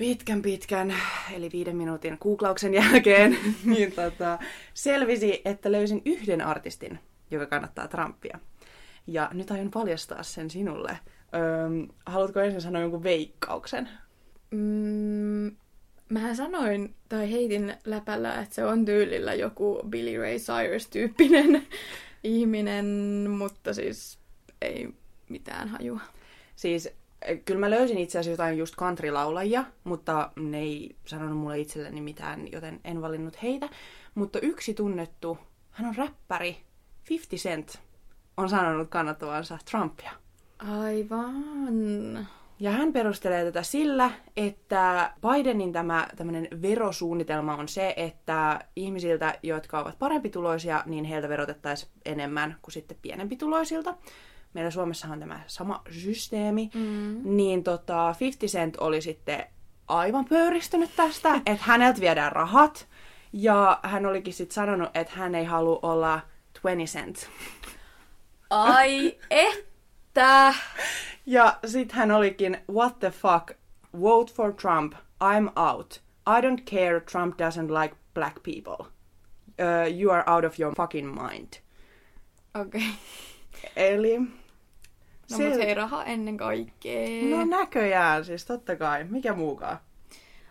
pitkän 0.00 0.42
pitkän, 0.42 0.94
eli 1.32 1.48
viiden 1.52 1.76
minuutin 1.76 2.16
googlauksen 2.20 2.74
jälkeen, 2.74 3.38
niin 3.64 3.92
tota, 3.92 4.38
selvisi, 4.74 5.42
että 5.44 5.72
löysin 5.72 6.02
yhden 6.04 6.40
artistin, 6.40 6.98
joka 7.30 7.46
kannattaa 7.46 7.88
Trumpia. 7.88 8.38
Ja 9.06 9.30
nyt 9.32 9.50
aion 9.50 9.70
paljastaa 9.70 10.22
sen 10.22 10.50
sinulle. 10.50 10.98
Öm, 11.34 11.88
haluatko 12.06 12.40
ensin 12.40 12.60
sanoa 12.60 12.82
jonkun 12.82 13.02
veikkauksen? 13.02 13.88
Mm, 14.50 15.56
mähän 16.08 16.36
sanoin, 16.36 16.94
tai 17.08 17.32
heitin 17.32 17.74
läpällä, 17.84 18.34
että 18.42 18.54
se 18.54 18.64
on 18.64 18.84
tyylillä 18.84 19.34
joku 19.34 19.80
Billy 19.88 20.18
Ray 20.18 20.36
Cyrus-tyyppinen 20.36 21.66
ihminen, 22.24 22.86
mutta 23.30 23.74
siis 23.74 24.18
ei 24.62 24.88
mitään 25.28 25.68
hajua. 25.68 26.00
Siis 26.56 26.99
kyllä 27.44 27.60
mä 27.60 27.70
löysin 27.70 27.98
itse 27.98 28.18
asiassa 28.18 28.42
jotain 28.42 28.58
just 28.58 28.76
country-laulajia, 28.76 29.64
mutta 29.84 30.30
ne 30.36 30.58
ei 30.58 30.96
sanonut 31.06 31.38
mulle 31.38 31.58
itselleni 31.58 32.00
mitään, 32.00 32.52
joten 32.52 32.80
en 32.84 33.02
valinnut 33.02 33.42
heitä. 33.42 33.68
Mutta 34.14 34.38
yksi 34.40 34.74
tunnettu, 34.74 35.38
hän 35.70 35.88
on 35.88 35.96
räppäri, 35.96 36.56
50 37.10 37.48
Cent, 37.48 37.80
on 38.36 38.48
sanonut 38.48 38.88
kannattavansa 38.88 39.58
Trumpia. 39.70 40.12
Aivan. 40.58 42.28
Ja 42.60 42.70
hän 42.70 42.92
perustelee 42.92 43.44
tätä 43.44 43.62
sillä, 43.62 44.10
että 44.36 45.12
Bidenin 45.20 45.72
tämä 45.72 46.08
tämmöinen 46.16 46.48
verosuunnitelma 46.62 47.56
on 47.56 47.68
se, 47.68 47.94
että 47.96 48.60
ihmisiltä, 48.76 49.38
jotka 49.42 49.78
ovat 49.80 49.98
parempituloisia, 49.98 50.82
niin 50.86 51.04
heiltä 51.04 51.28
verotettaisiin 51.28 51.92
enemmän 52.04 52.56
kuin 52.62 52.72
sitten 52.72 52.96
pienempituloisilta 53.02 53.94
meillä 54.54 54.70
Suomessa 54.70 55.08
on 55.08 55.20
tämä 55.20 55.40
sama 55.46 55.82
systeemi, 55.90 56.70
mm. 56.74 57.20
niin 57.24 57.64
tota, 57.64 58.14
50 58.20 58.58
Cent 58.58 58.76
oli 58.76 59.02
sitten 59.02 59.46
aivan 59.88 60.24
pöyristynyt 60.24 60.90
tästä, 60.96 61.34
että 61.46 61.64
häneltä 61.64 62.00
viedään 62.00 62.32
rahat, 62.32 62.88
ja 63.32 63.80
hän 63.82 64.06
olikin 64.06 64.34
sitten 64.34 64.54
sanonut, 64.54 64.90
että 64.94 65.12
hän 65.16 65.34
ei 65.34 65.44
halua 65.44 65.78
olla 65.82 66.20
20 66.52 66.92
cent. 66.92 67.30
Ai 68.50 69.18
että! 69.30 70.54
ja 71.26 71.58
sitten 71.66 71.96
hän 71.96 72.10
olikin, 72.10 72.58
what 72.72 72.98
the 72.98 73.10
fuck, 73.10 73.50
vote 74.00 74.32
for 74.32 74.52
Trump, 74.52 74.94
I'm 75.24 75.52
out. 75.56 76.02
I 76.26 76.40
don't 76.40 76.64
care, 76.64 77.00
Trump 77.00 77.34
doesn't 77.40 77.82
like 77.82 77.94
black 78.14 78.42
people. 78.42 78.86
Uh, 79.58 80.00
you 80.00 80.10
are 80.10 80.24
out 80.26 80.44
of 80.44 80.60
your 80.60 80.74
fucking 80.74 81.14
mind. 81.14 81.48
Okei. 82.54 82.80
Okay. 82.80 82.90
Eli 83.76 84.18
No 85.30 85.36
se... 85.36 85.48
mutta 85.48 85.64
hei, 85.64 85.74
raha 85.74 86.04
ennen 86.04 86.36
kaikkea. 86.36 87.36
No 87.36 87.44
näköjään, 87.44 88.24
siis 88.24 88.44
totta 88.44 88.76
kai. 88.76 89.04
Mikä 89.04 89.32
muukaan? 89.32 89.78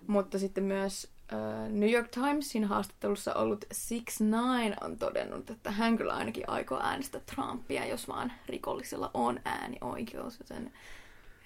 Mutta 0.07 0.39
sitten 0.39 0.63
myös 0.63 1.11
uh, 1.33 1.71
New 1.71 1.91
York 1.91 2.07
Timesin 2.07 2.65
haastattelussa 2.65 3.33
ollut 3.33 3.65
Six 3.71 4.19
Nine 4.19 4.75
on 4.81 4.97
todennut, 4.97 5.49
että 5.49 5.71
hän 5.71 5.97
kyllä 5.97 6.13
ainakin 6.13 6.49
aikoo 6.49 6.79
äänestää 6.83 7.21
Trumpia, 7.35 7.85
jos 7.85 8.07
vaan 8.07 8.31
rikollisella 8.47 9.11
on 9.13 9.39
äänioikeus, 9.45 10.39
joten 10.39 10.71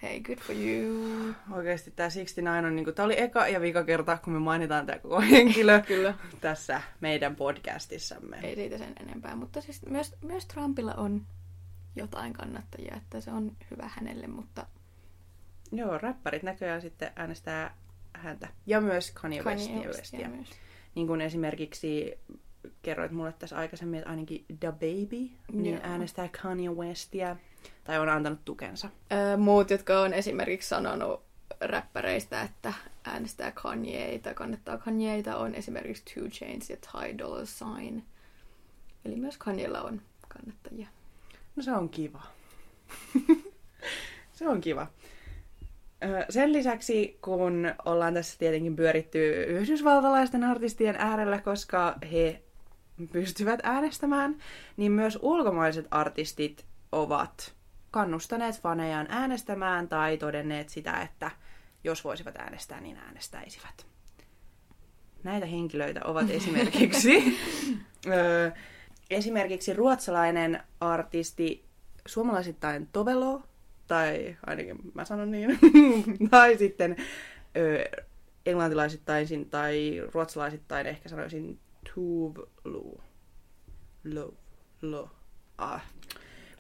hei, 0.04 0.22
good 0.22 0.38
for 0.38 0.56
you. 0.56 1.34
Oikeasti 1.52 1.92
tämä 1.92 2.10
69 2.10 2.66
on, 2.66 2.76
niinku, 2.76 2.92
tämä 2.92 3.06
oli 3.06 3.22
eka 3.22 3.48
ja 3.48 3.62
vika 3.62 3.84
kerta, 3.84 4.18
kun 4.18 4.34
me 4.34 4.40
mainitaan 4.40 4.86
tämä 4.86 5.00
koko 5.00 5.22
henkilö 5.22 5.82
kyllä. 5.88 6.14
tässä 6.42 6.82
meidän 7.02 7.36
podcastissamme. 7.36 8.40
Ei 8.44 8.56
siitä 8.56 8.78
sen 8.78 8.94
enempää, 9.00 9.36
mutta 9.36 9.62
siis 9.62 9.86
myös, 9.90 10.16
myös 10.22 10.46
Trumpilla 10.46 10.94
on 10.94 11.22
jotain 11.96 12.34
kannattajia, 12.34 12.96
että 12.96 13.22
se 13.22 13.32
on 13.32 13.52
hyvä 13.72 13.90
hänelle, 13.96 14.28
mutta... 14.28 14.66
Joo, 15.72 15.98
räppärit 15.98 16.44
näköjään 16.44 16.82
sitten 16.82 17.12
äänestää 17.16 17.78
häntä. 18.14 18.48
Ja 18.66 18.82
myös 18.82 19.12
Kanye, 19.12 19.44
Kanye 19.44 19.58
Westia. 19.58 19.88
Westia. 19.88 20.30
Myös. 20.30 20.50
Niin 20.96 21.08
kuin 21.08 21.22
esimerkiksi 21.22 22.20
kerroit 22.82 23.12
mulle 23.12 23.34
tässä 23.34 23.58
aikaisemmin, 23.58 23.98
että 24.00 24.10
ainakin 24.10 24.46
The 24.60 24.72
Baby 24.72 25.30
niin 25.52 25.76
Joo. 25.76 25.84
äänestää 25.84 26.30
Kanye 26.42 26.70
Westia, 26.70 27.36
tai 27.84 28.00
on 28.00 28.10
antanut 28.10 28.46
tukensa. 28.46 28.90
Öö, 29.12 29.38
muut, 29.38 29.70
jotka 29.70 30.02
on 30.02 30.14
esimerkiksi 30.14 30.70
sanonut 30.70 31.24
räppäreistä, 31.62 32.42
että 32.42 32.74
äänestää 33.04 33.52
Kanyeita, 33.52 34.34
kannattaa 34.34 34.78
Kanyeita, 34.78 35.38
on 35.38 35.56
esimerkiksi 35.56 36.04
Two 36.14 36.30
Chainz 36.30 36.70
ja 36.70 36.78
Ty 36.78 37.18
Dolla 37.18 37.46
Sign. 37.46 38.04
Eli 39.06 39.16
myös 39.16 39.38
Kanyella 39.38 39.82
on 39.82 40.02
kannattajia. 40.28 40.88
No 41.56 41.64
se 41.64 41.72
on 41.72 41.90
kiva. 41.90 42.24
se 44.38 44.48
on 44.48 44.62
kiva. 44.62 44.88
Sen 46.30 46.54
lisäksi, 46.54 47.18
kun 47.22 47.74
ollaan 47.86 48.14
tässä 48.14 48.40
tietenkin 48.40 48.76
pyöritty 48.76 49.44
yhdysvaltalaisten 49.44 50.44
artistien 50.44 50.96
äärellä, 50.96 51.42
koska 51.42 51.96
he 52.12 52.42
pystyvät 53.12 53.60
äänestämään, 53.64 54.36
niin 54.78 54.92
myös 54.92 55.20
ulkomaiset 55.22 55.88
artistit 55.92 56.66
ovat 56.92 57.54
kannustaneet 57.92 58.62
fanejaan 58.62 59.08
äänestämään 59.10 59.88
tai 59.88 60.18
todenneet 60.18 60.70
sitä, 60.70 61.02
että 61.02 61.32
jos 61.84 62.04
voisivat 62.04 62.36
äänestää, 62.36 62.82
niin 62.82 62.98
äänestäisivät. 62.98 63.86
Näitä 65.24 65.46
henkilöitä 65.46 66.02
ovat 66.04 66.30
esimerkiksi 66.40 67.38
esimerkiksi 69.14 69.74
ruotsalainen 69.74 70.64
artisti 70.80 71.66
suomalaisittain 72.06 72.88
Tovelo, 72.92 73.44
tai 73.88 74.38
ainakin 74.46 74.78
mä 74.94 75.06
sanon 75.06 75.32
niin, 75.32 75.60
tai 76.32 76.58
sitten 76.58 76.96
ö, 77.58 78.04
englantilaisittain 78.46 79.28
sin- 79.28 79.50
tai 79.50 80.02
ruotsalaisittain 80.14 80.88
ehkä 80.88 81.10
sanoisin 81.10 81.60
Tuvlu. 81.94 83.02
Lo. 84.14 84.34
Lo. 84.82 85.10
Ah. 85.58 85.84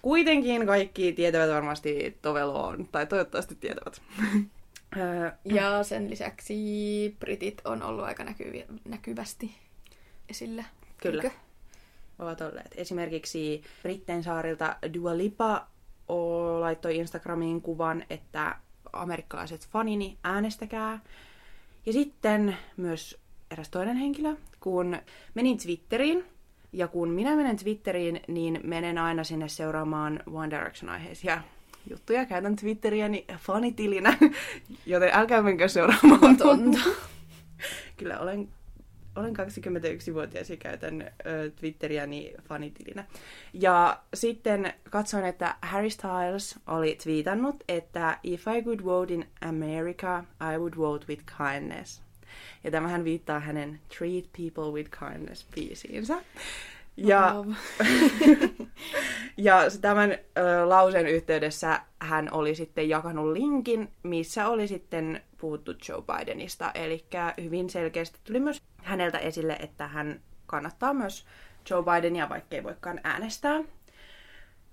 Kuitenkin 0.01 0.65
kaikki 0.65 1.13
tietävät 1.13 1.49
varmasti 1.49 2.17
Toveloon, 2.21 2.87
tai 2.91 3.05
toivottavasti 3.07 3.55
tietävät. 3.55 4.01
Ja 5.45 5.83
sen 5.83 6.09
lisäksi 6.09 7.15
britit 7.19 7.61
on 7.65 7.83
ollut 7.83 8.05
aika 8.05 8.23
näkyvi, 8.23 8.65
näkyvästi 8.85 9.55
esillä. 10.29 10.63
Kyllä. 10.97 11.23
Eikö? 11.23 11.35
Ovat 12.19 12.41
olleet. 12.41 12.73
Esimerkiksi 12.75 13.63
Britten 13.81 14.23
saarilta 14.23 14.75
Dua 14.93 15.17
Lipa 15.17 15.67
laittoi 16.59 16.97
Instagramiin 16.97 17.61
kuvan, 17.61 18.03
että 18.09 18.55
amerikkalaiset 18.93 19.67
fanini 19.67 20.17
äänestäkää. 20.23 20.99
Ja 21.85 21.93
sitten 21.93 22.57
myös 22.77 23.17
eräs 23.51 23.69
toinen 23.69 23.97
henkilö, 23.97 24.35
kun 24.59 24.97
menin 25.33 25.57
Twitteriin, 25.57 26.25
ja 26.73 26.87
kun 26.87 27.09
minä 27.09 27.35
menen 27.35 27.57
Twitteriin, 27.57 28.21
niin 28.27 28.59
menen 28.63 28.97
aina 28.97 29.23
sinne 29.23 29.47
seuraamaan 29.47 30.19
One 30.33 30.49
Direction-aiheisia 30.49 31.41
juttuja. 31.89 32.25
Käytän 32.25 32.55
Twitteriäni 32.55 33.25
fanitilinä, 33.37 34.17
joten 34.85 35.09
älkää 35.13 35.41
menkää 35.41 35.67
seuraamaan. 35.67 36.37
Kyllä 37.97 38.19
olen, 38.19 38.49
olen 39.15 39.33
21-vuotias 39.35 40.49
ja 40.49 40.57
käytän 40.57 41.01
ö, 41.01 41.51
Twitteriäni 41.55 42.33
fanitilinä. 42.47 43.05
Ja 43.53 43.99
sitten 44.13 44.73
katsoin, 44.89 45.25
että 45.25 45.55
Harry 45.61 45.89
Styles 45.89 46.59
oli 46.67 46.97
twiitannut, 47.03 47.63
että 47.67 48.19
If 48.23 48.47
I 48.57 48.63
could 48.63 48.79
vote 48.83 49.13
in 49.13 49.27
America, 49.41 50.23
I 50.53 50.57
would 50.57 50.73
vote 50.77 51.05
with 51.09 51.23
kindness. 51.37 52.01
Ja 52.63 52.71
tämähän 52.71 53.03
viittaa 53.03 53.39
hänen 53.39 53.79
Treat 53.97 54.25
People 54.37 54.71
with 54.71 54.91
Kindness 54.99 55.47
biisiinsä. 55.55 56.21
Ja 56.97 57.35
ja 59.37 59.57
tämän 59.81 60.11
ö, 60.11 60.17
lauseen 60.69 61.07
yhteydessä 61.07 61.81
hän 61.99 62.29
oli 62.31 62.55
sitten 62.55 62.89
jakanut 62.89 63.33
linkin, 63.33 63.89
missä 64.03 64.47
oli 64.47 64.67
sitten 64.67 65.21
puhuttu 65.37 65.71
Joe 65.89 66.01
Bidenista. 66.01 66.71
Eli 66.71 67.05
hyvin 67.43 67.69
selkeästi 67.69 68.19
tuli 68.23 68.39
myös 68.39 68.61
häneltä 68.83 69.17
esille, 69.17 69.53
että 69.59 69.87
hän 69.87 70.21
kannattaa 70.45 70.93
myös 70.93 71.25
Joe 71.69 71.83
Bidenia, 71.83 72.29
vaikkei 72.29 72.63
voikaan 72.63 72.99
äänestää. 73.03 73.59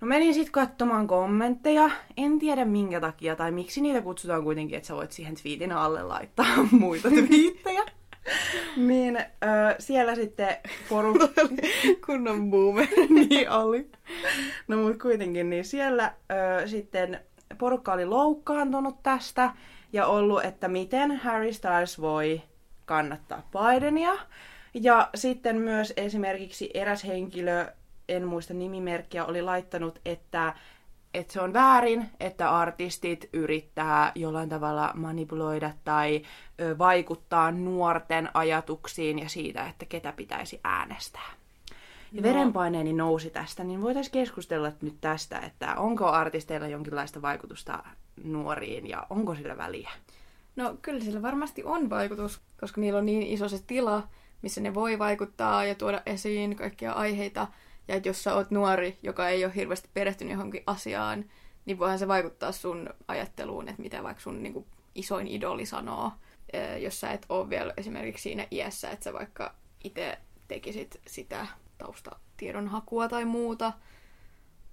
No 0.01 0.07
menin 0.07 0.33
sitten 0.33 0.51
katsomaan 0.51 1.07
kommentteja. 1.07 1.89
En 2.17 2.39
tiedä 2.39 2.65
minkä 2.65 2.99
takia 2.99 3.35
tai 3.35 3.51
miksi 3.51 3.81
niitä 3.81 4.01
kutsutaan 4.01 4.43
kuitenkin, 4.43 4.77
että 4.77 4.87
sä 4.87 4.95
voit 4.95 5.11
siihen 5.11 5.35
twiitin 5.35 5.71
alle 5.71 6.03
laittaa 6.03 6.45
muita 6.71 7.09
twiittejä. 7.09 7.83
niin 8.77 9.17
ö, 9.17 9.25
siellä 9.79 10.15
sitten 10.15 10.57
porukka... 10.89 11.27
Kunnon 12.05 12.51
boomer. 12.51 12.87
niin 13.29 13.49
oli. 13.49 13.89
No 14.67 14.77
mut 14.77 15.01
kuitenkin, 15.01 15.49
niin 15.49 15.65
siellä 15.65 16.13
ö, 16.63 16.67
sitten 16.67 17.19
porukka 17.57 17.93
oli 17.93 18.05
loukkaantunut 18.05 19.03
tästä 19.03 19.51
ja 19.93 20.05
ollut, 20.07 20.45
että 20.45 20.67
miten 20.67 21.11
Harry 21.17 21.53
Styles 21.53 22.01
voi 22.01 22.41
kannattaa 22.85 23.49
Bidenia. 23.51 24.13
Ja 24.73 25.09
sitten 25.15 25.55
myös 25.55 25.93
esimerkiksi 25.97 26.71
eräs 26.73 27.03
henkilö, 27.03 27.67
en 28.09 28.27
muista 28.27 28.53
nimimerkkiä, 28.53 29.25
oli 29.25 29.41
laittanut, 29.41 29.99
että, 30.05 30.53
että 31.13 31.33
se 31.33 31.41
on 31.41 31.53
väärin, 31.53 32.09
että 32.19 32.49
artistit 32.57 33.29
yrittää 33.33 34.11
jollain 34.15 34.49
tavalla 34.49 34.91
manipuloida 34.93 35.71
tai 35.83 36.21
ö, 36.61 36.77
vaikuttaa 36.77 37.51
nuorten 37.51 38.29
ajatuksiin 38.33 39.19
ja 39.19 39.29
siitä, 39.29 39.67
että 39.67 39.85
ketä 39.85 40.11
pitäisi 40.11 40.59
äänestää. 40.63 41.31
Ja 42.11 42.21
No. 42.21 42.27
verenpaineeni 42.27 42.93
nousi 42.93 43.29
tästä, 43.29 43.63
niin 43.63 43.81
voitaisiin 43.81 44.11
keskustella 44.13 44.71
nyt 44.81 44.97
tästä, 45.01 45.39
että 45.39 45.75
onko 45.75 46.07
artisteilla 46.07 46.67
jonkinlaista 46.67 47.21
vaikutusta 47.21 47.83
nuoriin 48.23 48.89
ja 48.89 49.07
onko 49.09 49.35
sillä 49.35 49.57
väliä? 49.57 49.89
No 50.55 50.77
kyllä 50.81 51.03
sillä 51.03 51.21
varmasti 51.21 51.63
on 51.63 51.89
vaikutus, 51.89 52.41
koska 52.59 52.81
niillä 52.81 52.99
on 52.99 53.05
niin 53.05 53.23
iso 53.23 53.49
se 53.49 53.63
tila, 53.67 54.07
missä 54.41 54.61
ne 54.61 54.73
voi 54.73 54.99
vaikuttaa 54.99 55.65
ja 55.65 55.75
tuoda 55.75 56.01
esiin 56.05 56.55
kaikkia 56.55 56.91
aiheita. 56.91 57.47
Ja 57.87 57.95
että 57.95 58.09
jos 58.09 58.23
sä 58.23 58.35
oot 58.35 58.51
nuori, 58.51 58.99
joka 59.03 59.29
ei 59.29 59.45
ole 59.45 59.55
hirveästi 59.55 59.89
perehtynyt 59.93 60.33
johonkin 60.33 60.63
asiaan, 60.67 61.25
niin 61.65 61.79
voihan 61.79 61.99
se 61.99 62.07
vaikuttaa 62.07 62.51
sun 62.51 62.89
ajatteluun, 63.07 63.69
että 63.69 63.81
mitä 63.81 64.03
vaikka 64.03 64.21
sun 64.21 64.43
niin 64.43 64.53
kuin, 64.53 64.65
isoin 64.95 65.27
idoli 65.27 65.65
sanoo. 65.65 66.11
Ee, 66.53 66.79
Jos 66.79 66.99
sä 66.99 67.11
et 67.11 67.25
ole 67.29 67.49
vielä 67.49 67.73
esimerkiksi 67.77 68.23
siinä 68.23 68.47
iässä, 68.51 68.89
että 68.89 69.03
sä 69.03 69.13
vaikka 69.13 69.55
itse 69.83 70.17
tekisit 70.47 71.01
sitä 71.07 71.47
taustatiedonhakua 71.77 73.07
tai 73.07 73.25
muuta. 73.25 73.73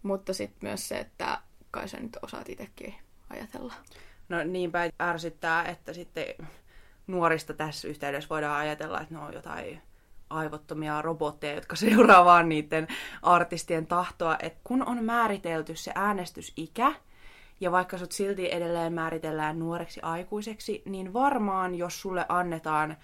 Mutta 0.03 0.35
sitten 0.35 0.59
myös 0.69 0.89
se, 0.89 0.99
että 0.99 1.41
kai 1.71 1.89
sä 1.89 2.01
nyt 2.01 2.17
osaat 2.23 2.49
itsekin 2.49 2.95
ajatella. 3.31 3.75
No 4.29 4.45
niinpä 4.45 4.91
ärsyttää, 5.03 5.65
että 5.65 5.93
sitten 5.93 6.27
nuorista 7.07 7.55
tässä 7.55 7.89
yhteydessä 7.89 8.29
voidaan 8.29 8.61
ajatella, 8.61 9.01
että 9.01 9.15
ne 9.15 9.21
on 9.21 9.35
jotain 9.35 9.83
aivottomia 10.31 11.03
robotteja, 11.03 11.55
jotka 11.55 11.77
seuraa 11.77 12.25
vaan 12.25 12.49
niiden 12.49 12.87
artistien 13.23 13.87
tahtoa. 13.87 14.37
Et 14.43 14.59
kun 14.65 14.89
on 14.89 15.05
määritelty 15.05 15.77
se 15.77 15.93
äänestysikä, 15.95 16.93
ja 17.61 17.73
vaikka 17.73 17.99
sut 17.99 18.13
silti 18.13 18.53
edelleen 18.53 18.93
määritellään 18.93 19.59
nuoreksi 19.59 20.01
aikuiseksi, 20.01 20.83
niin 20.85 21.13
varmaan 21.13 21.75
jos 21.75 22.01
sulle 22.01 22.27
annetaan 22.29 22.97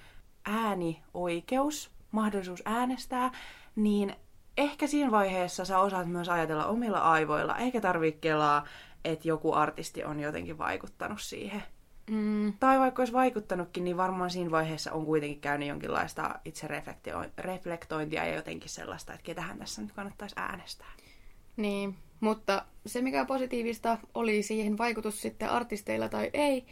äänioikeus, 0.44 1.90
mahdollisuus 2.10 2.62
äänestää, 2.64 3.30
niin 3.76 4.16
ehkä 4.56 4.86
siinä 4.86 5.10
vaiheessa 5.10 5.64
sä 5.64 5.78
osaat 5.78 6.06
myös 6.06 6.28
ajatella 6.28 6.66
omilla 6.66 6.98
aivoilla, 6.98 7.56
eikä 7.56 7.80
tarvitse 7.80 8.20
kelaa, 8.20 8.64
että 9.04 9.28
joku 9.28 9.52
artisti 9.52 10.04
on 10.04 10.20
jotenkin 10.20 10.58
vaikuttanut 10.58 11.20
siihen. 11.20 11.62
Mm, 12.10 12.52
Tai 12.60 12.78
vaikka 12.78 13.02
olisi 13.02 13.12
vaikuttanutkin, 13.12 13.84
niin 13.84 13.96
varmaan 13.96 14.30
siinä 14.30 14.50
vaiheessa 14.50 14.92
on 14.92 15.04
kuitenkin 15.04 15.40
käynyt 15.40 15.68
jonkinlaista 15.68 16.40
itse 16.44 16.68
reflektointia 17.38 18.26
ja 18.26 18.34
jotenkin 18.34 18.70
sellaista, 18.70 19.12
että 19.12 19.24
ketähän 19.24 19.58
tässä 19.58 19.82
nyt 19.82 19.92
kannattaisi 19.92 20.34
äänestää. 20.38 20.92
Niin, 21.56 21.96
mutta 22.20 22.64
se 22.86 23.02
mikä 23.02 23.24
positiivista 23.24 23.98
oli 24.14 24.42
siihen 24.42 24.78
vaikutus 24.78 25.22
sitten 25.22 25.50
artisteilla 25.50 26.08
tai 26.08 26.30
ei, 26.32 26.66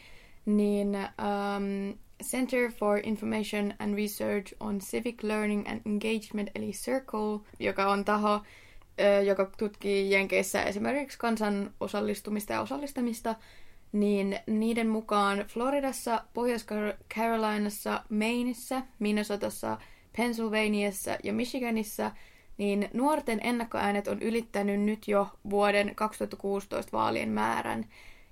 niin 0.46 0.88
um, 0.96 1.98
Center 2.22 2.72
for 2.72 3.00
Information 3.02 3.74
and 3.78 3.94
Research 3.94 4.54
on 4.60 4.78
Civic 4.78 5.22
Learning 5.22 5.68
and 5.68 5.80
Engagement, 5.86 6.50
eli 6.54 6.70
CIRCLE, 6.70 7.40
joka 7.58 7.90
on 7.90 8.04
taho, 8.04 8.42
joka 9.26 9.50
tutkii 9.58 10.10
Jenkeissä 10.10 10.62
esimerkiksi 10.62 11.18
kansan 11.18 11.74
osallistumista 11.80 12.52
ja 12.52 12.60
osallistamista, 12.60 13.34
niin 13.92 14.38
niiden 14.46 14.88
mukaan 14.88 15.38
Floridassa, 15.48 16.24
Pohjois-Carolinassa, 16.34 18.02
Maineissa, 18.08 18.82
Minnesotassa, 18.98 19.78
Pennsylvaniassa 20.16 21.18
ja 21.24 21.32
Michiganissa 21.32 22.10
niin 22.58 22.90
nuorten 22.92 23.40
ennakkoäänet 23.42 24.08
on 24.08 24.22
ylittänyt 24.22 24.80
nyt 24.80 25.08
jo 25.08 25.28
vuoden 25.50 25.94
2016 25.94 26.92
vaalien 26.92 27.28
määrän. 27.28 27.86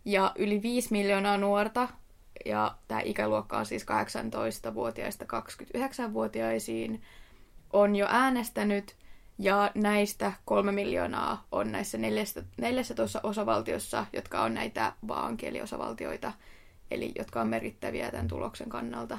Ja 0.05 0.33
yli 0.37 0.63
5 0.63 0.89
miljoonaa 0.91 1.37
nuorta, 1.37 1.89
ja 2.45 2.77
tämä 2.89 3.01
ikäluokka 3.05 3.59
on 3.59 3.67
siis 3.67 3.87
18-vuotiaista 4.71 5.25
29-vuotiaisiin, 5.25 7.03
on 7.73 7.97
jo 7.97 8.07
äänestänyt 8.11 8.97
ja 9.43 9.71
näistä 9.75 10.33
kolme 10.45 10.73
miljoonaa 10.73 11.47
on 11.53 11.73
näissä 11.73 11.99
14 11.99 13.21
osavaltiossa, 13.23 14.07
jotka 14.13 14.43
on 14.43 14.55
näitä 14.55 14.93
vaankieliosavaltioita, 15.09 16.33
eli 16.91 17.13
jotka 17.19 17.41
on 17.41 17.49
merkittäviä 17.49 18.11
tämän 18.11 18.29
tuloksen 18.29 18.69
kannalta. 18.69 19.19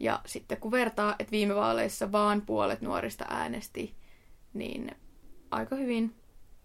Ja 0.00 0.20
sitten 0.26 0.58
kun 0.58 0.70
vertaa, 0.70 1.14
että 1.18 1.30
viime 1.30 1.54
vaaleissa 1.54 2.12
vaan 2.12 2.42
puolet 2.42 2.80
nuorista 2.80 3.24
äänesti, 3.28 3.94
niin 4.54 4.90
aika 5.50 5.76
hyvin. 5.76 6.14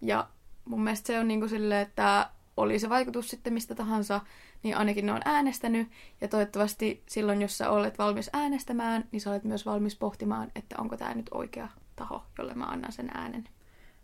Ja 0.00 0.28
mun 0.64 0.82
mielestä 0.82 1.06
se 1.06 1.18
on 1.18 1.28
niin 1.28 1.40
kuin 1.40 1.50
silleen, 1.50 1.82
että 1.82 2.30
oli 2.56 2.78
se 2.78 2.88
vaikutus 2.88 3.30
sitten 3.30 3.52
mistä 3.52 3.74
tahansa, 3.74 4.20
niin 4.62 4.76
ainakin 4.76 5.06
ne 5.06 5.12
on 5.12 5.22
äänestänyt. 5.24 5.88
Ja 6.20 6.28
toivottavasti 6.28 7.02
silloin, 7.08 7.42
jos 7.42 7.58
sä 7.58 7.70
olet 7.70 7.98
valmis 7.98 8.30
äänestämään, 8.32 9.08
niin 9.12 9.20
sä 9.20 9.30
olet 9.30 9.44
myös 9.44 9.66
valmis 9.66 9.96
pohtimaan, 9.96 10.52
että 10.54 10.76
onko 10.78 10.96
tämä 10.96 11.14
nyt 11.14 11.28
oikea 11.30 11.68
taho, 11.98 12.22
jolle 12.38 12.54
mä 12.54 12.64
annan 12.64 12.92
sen 12.92 13.10
äänen. 13.14 13.44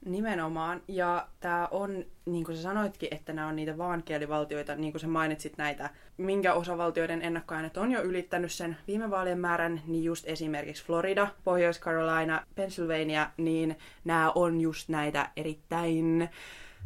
Nimenomaan. 0.04 0.82
Ja 0.88 1.28
tämä 1.40 1.68
on, 1.70 2.04
niin 2.26 2.44
kuin 2.44 2.56
sä 2.56 2.62
sanoitkin, 2.62 3.08
että 3.10 3.32
nämä 3.32 3.48
on 3.48 3.56
niitä 3.56 3.78
vaankielivaltioita, 3.78 4.74
niin 4.74 4.92
kuin 4.92 5.00
sä 5.00 5.06
mainitsit 5.06 5.58
näitä, 5.58 5.90
minkä 6.16 6.54
osavaltioiden 6.54 7.22
ennakkoäänet 7.22 7.76
on 7.76 7.92
jo 7.92 8.02
ylittänyt 8.02 8.52
sen 8.52 8.76
viime 8.86 9.10
vaalien 9.10 9.38
määrän, 9.38 9.82
niin 9.86 10.04
just 10.04 10.24
esimerkiksi 10.28 10.84
Florida, 10.84 11.28
Pohjois-Carolina, 11.44 12.46
Pennsylvania, 12.54 13.30
niin 13.36 13.78
nämä 14.04 14.32
on 14.34 14.60
just 14.60 14.88
näitä 14.88 15.30
erittäin 15.36 16.28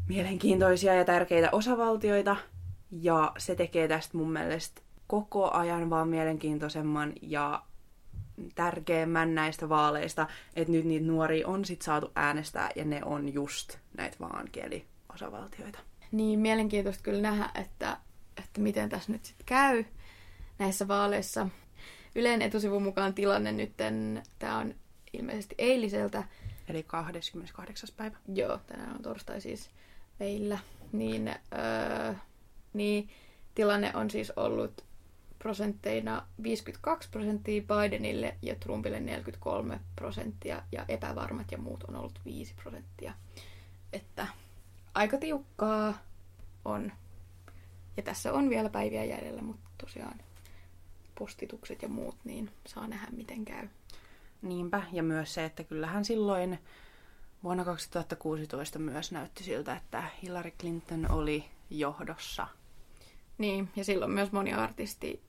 mielenkiintoisia 0.09 0.95
ja 0.95 1.05
tärkeitä 1.05 1.49
osavaltioita. 1.53 2.37
Ja 2.91 3.33
se 3.39 3.55
tekee 3.55 3.89
tästä 3.89 4.17
mun 4.17 4.33
mielestä 4.33 4.83
koko 5.07 5.51
ajan 5.51 5.91
vaan 5.91 6.09
mielenkiintoisemman 6.09 7.13
ja 7.23 7.63
tärkeimmän 8.55 9.35
näistä 9.35 9.69
vaaleista, 9.69 10.27
että 10.57 10.73
nyt 10.73 10.85
niitä 10.85 11.07
nuoria 11.07 11.49
on 11.49 11.65
sit 11.65 11.83
saatu 11.83 12.13
äänestää 12.15 12.71
ja 12.77 12.85
ne 12.85 13.01
on 13.05 13.35
just 13.35 13.79
näitä 13.97 14.17
vaankieliosavaltioita. 14.21 15.79
Niin, 16.13 16.39
mielenkiintoista 16.39 17.03
kyllä 17.03 17.21
nähdä, 17.21 17.51
että, 17.55 17.97
että 18.39 18.61
miten 18.61 18.89
tässä 18.89 19.13
nyt 19.13 19.25
sitten 19.25 19.47
käy 19.47 19.85
näissä 20.59 20.89
vaaleissa. 20.89 21.49
Yleen 22.15 22.43
etusivun 22.43 22.83
mukaan 22.83 23.15
tilanne 23.15 23.53
nyt, 23.53 23.73
tämä 24.39 24.59
on 24.59 24.75
ilmeisesti 25.13 25.55
eiliseltä. 25.59 26.25
Eli 26.69 26.83
28. 26.83 27.89
päivä. 27.97 28.17
Joo, 28.35 28.59
tänään 28.67 28.95
on 28.95 29.03
torstai 29.03 29.41
siis 29.41 29.71
meillä. 30.21 30.59
Niin, 30.93 31.29
öö, 31.29 32.15
niin 32.73 33.09
tilanne 33.55 33.91
on 33.95 34.11
siis 34.11 34.31
ollut 34.31 34.85
prosentteina 35.39 36.27
52 36.43 37.09
prosenttia 37.11 37.63
Bidenille 37.63 38.37
ja 38.43 38.55
Trumpille 38.55 39.01
43 39.01 39.81
prosenttia 39.97 40.63
ja 40.73 40.85
epävarmat 40.89 41.53
ja 41.53 41.59
muut 41.59 41.85
on 41.85 41.97
ollut 41.97 42.21
5 42.25 42.55
prosenttia. 42.63 43.13
Että 43.93 44.27
aika 44.95 45.19
tiukkaa 45.19 45.99
on. 46.65 46.93
Ja 47.97 48.03
tässä 48.03 48.33
on 48.33 48.51
vielä 48.51 48.69
päiviä 48.69 49.05
jäljellä, 49.05 49.43
mutta 49.43 49.71
tosiaan 49.79 50.21
postitukset 51.19 51.83
ja 51.83 51.89
muut, 51.89 52.17
niin 52.25 52.51
saa 52.67 52.87
nähdä 52.87 53.09
miten 53.11 53.45
käy. 53.45 53.69
Niinpä, 54.43 54.83
ja 54.93 55.03
myös 55.03 55.35
se, 55.35 55.45
että 55.45 55.65
kyllähän 55.65 56.05
silloin 56.05 56.59
vuonna 57.43 57.65
2016 57.65 58.79
myös 58.79 59.13
näytti 59.13 59.45
siltä, 59.45 59.77
että 59.77 60.05
Hillary 60.23 60.51
Clinton 60.51 61.11
oli 61.11 61.45
johdossa. 61.71 62.47
Niin, 63.39 63.69
ja 63.77 63.85
silloin 63.85 64.11
myös 64.11 64.33
moni 64.33 64.53
artisti 64.53 65.28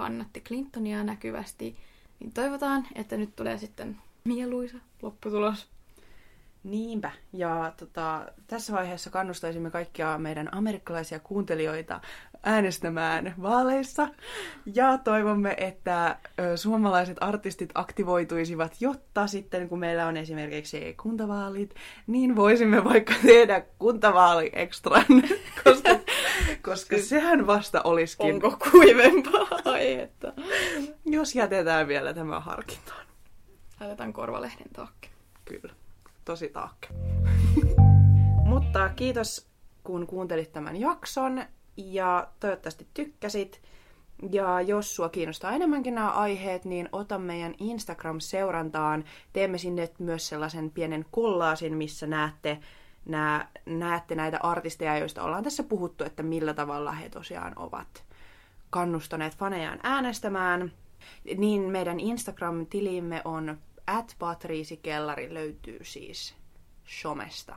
kannatti 0.00 0.40
Clintonia 0.40 1.04
näkyvästi, 1.04 1.76
niin 2.20 2.32
toivotaan, 2.32 2.86
että 2.94 3.16
nyt 3.16 3.36
tulee 3.36 3.58
sitten 3.58 3.96
mieluisa 4.24 4.78
lopputulos. 5.02 5.68
Niinpä. 6.64 7.10
Ja 7.32 7.72
tota, 7.76 8.26
tässä 8.46 8.72
vaiheessa 8.72 9.10
kannustaisimme 9.10 9.70
kaikkia 9.70 10.18
meidän 10.18 10.54
amerikkalaisia 10.54 11.18
kuuntelijoita 11.18 12.00
äänestämään 12.42 13.34
vaaleissa. 13.42 14.08
Ja 14.74 14.98
toivomme, 14.98 15.54
että 15.58 16.18
suomalaiset 16.56 17.16
artistit 17.20 17.70
aktivoituisivat, 17.74 18.76
jotta 18.80 19.26
sitten 19.26 19.68
kun 19.68 19.78
meillä 19.78 20.06
on 20.06 20.16
esimerkiksi 20.16 20.94
kuntavaalit, 21.02 21.74
niin 22.06 22.36
voisimme 22.36 22.84
vaikka 22.84 23.14
tehdä 23.26 23.62
kuntavaali 23.78 24.50
ekstran, 24.52 25.04
koska, 25.64 25.99
koska 26.62 26.98
sehän 26.98 27.46
vasta 27.46 27.82
olisikin... 27.82 28.34
Onko 28.34 28.56
kuivempaa 28.70 29.48
aihetta? 29.64 30.32
Jos 31.04 31.34
jätetään 31.34 31.88
vielä 31.88 32.14
tämä 32.14 32.40
harkintaan. 32.40 33.06
Laitetaan 33.80 34.12
korvalehden 34.12 34.68
taakke. 34.72 35.08
Kyllä, 35.44 35.74
tosi 36.24 36.48
taakke. 36.48 36.88
Mutta 38.44 38.88
kiitos 38.88 39.50
kun 39.84 40.06
kuuntelit 40.06 40.52
tämän 40.52 40.76
jakson 40.76 41.44
ja 41.76 42.28
toivottavasti 42.40 42.86
tykkäsit. 42.94 43.62
Ja 44.32 44.60
jos 44.60 44.96
sua 44.96 45.08
kiinnostaa 45.08 45.52
enemmänkin 45.52 45.94
nämä 45.94 46.10
aiheet, 46.10 46.64
niin 46.64 46.88
ota 46.92 47.18
meidän 47.18 47.54
Instagram-seurantaan. 47.58 49.04
Teemme 49.32 49.58
sinne 49.58 49.88
myös 49.98 50.28
sellaisen 50.28 50.70
pienen 50.70 51.04
kollaasin, 51.10 51.76
missä 51.76 52.06
näette, 52.06 52.58
nää, 53.06 53.50
näette 53.66 54.14
näitä 54.14 54.38
artisteja, 54.42 54.98
joista 54.98 55.22
ollaan 55.22 55.44
tässä 55.44 55.62
puhuttu, 55.62 56.04
että 56.04 56.22
millä 56.22 56.54
tavalla 56.54 56.92
he 56.92 57.08
tosiaan 57.08 57.52
ovat 57.56 58.04
kannustaneet 58.70 59.36
fanejaan 59.36 59.80
äänestämään. 59.82 60.72
Niin 61.36 61.62
meidän 61.62 62.00
Instagram-tilimme 62.00 63.22
on 63.24 63.58
at 63.86 64.16
löytyy 65.30 65.78
siis 65.82 66.34
somesta. 66.84 67.56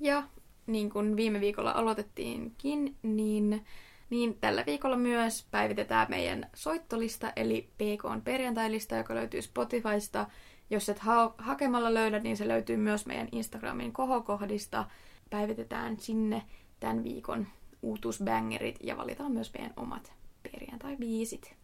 Ja 0.00 0.22
niin 0.66 0.90
kuin 0.90 1.16
viime 1.16 1.40
viikolla 1.40 1.70
aloitettiinkin, 1.70 2.96
niin, 3.02 3.64
niin 4.10 4.38
tällä 4.40 4.64
viikolla 4.66 4.96
myös 4.96 5.46
päivitetään 5.50 6.06
meidän 6.10 6.50
soittolista, 6.54 7.32
eli 7.36 7.68
PK 7.78 8.04
on 8.04 8.22
perjantailista, 8.22 8.96
joka 8.96 9.14
löytyy 9.14 9.42
Spotifysta. 9.42 10.26
Jos 10.72 10.88
et 10.88 10.98
ha- 10.98 11.34
hakemalla 11.38 11.94
löydä, 11.94 12.18
niin 12.18 12.36
se 12.36 12.48
löytyy 12.48 12.76
myös 12.76 13.06
meidän 13.06 13.28
Instagramin 13.32 13.92
kohokohdista. 13.92 14.84
Päivitetään 15.30 15.98
sinne 15.98 16.42
tämän 16.80 17.04
viikon 17.04 17.46
uutuusbängerit 17.82 18.76
ja 18.82 18.96
valitaan 18.96 19.32
myös 19.32 19.52
meidän 19.54 19.72
omat 19.76 20.12
perjantai-biisit. 20.42 21.54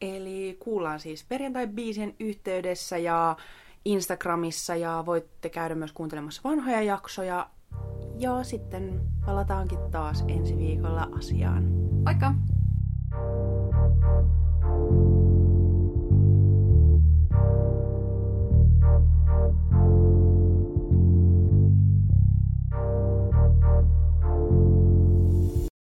Eli 0.00 0.56
kuullaan 0.60 1.00
siis 1.00 1.24
perjantai-biisin 1.24 2.16
yhteydessä 2.20 2.98
ja 2.98 3.36
Instagramissa 3.84 4.76
ja 4.76 5.02
voitte 5.06 5.48
käydä 5.48 5.74
myös 5.74 5.92
kuuntelemassa 5.92 6.40
vanhoja 6.44 6.82
jaksoja 6.82 7.50
Joo, 8.18 8.44
sitten 8.44 9.00
palataankin 9.26 9.78
taas 9.90 10.24
ensi 10.28 10.58
viikolla 10.58 11.08
asiaan. 11.18 11.64
Moikka! 12.04 12.34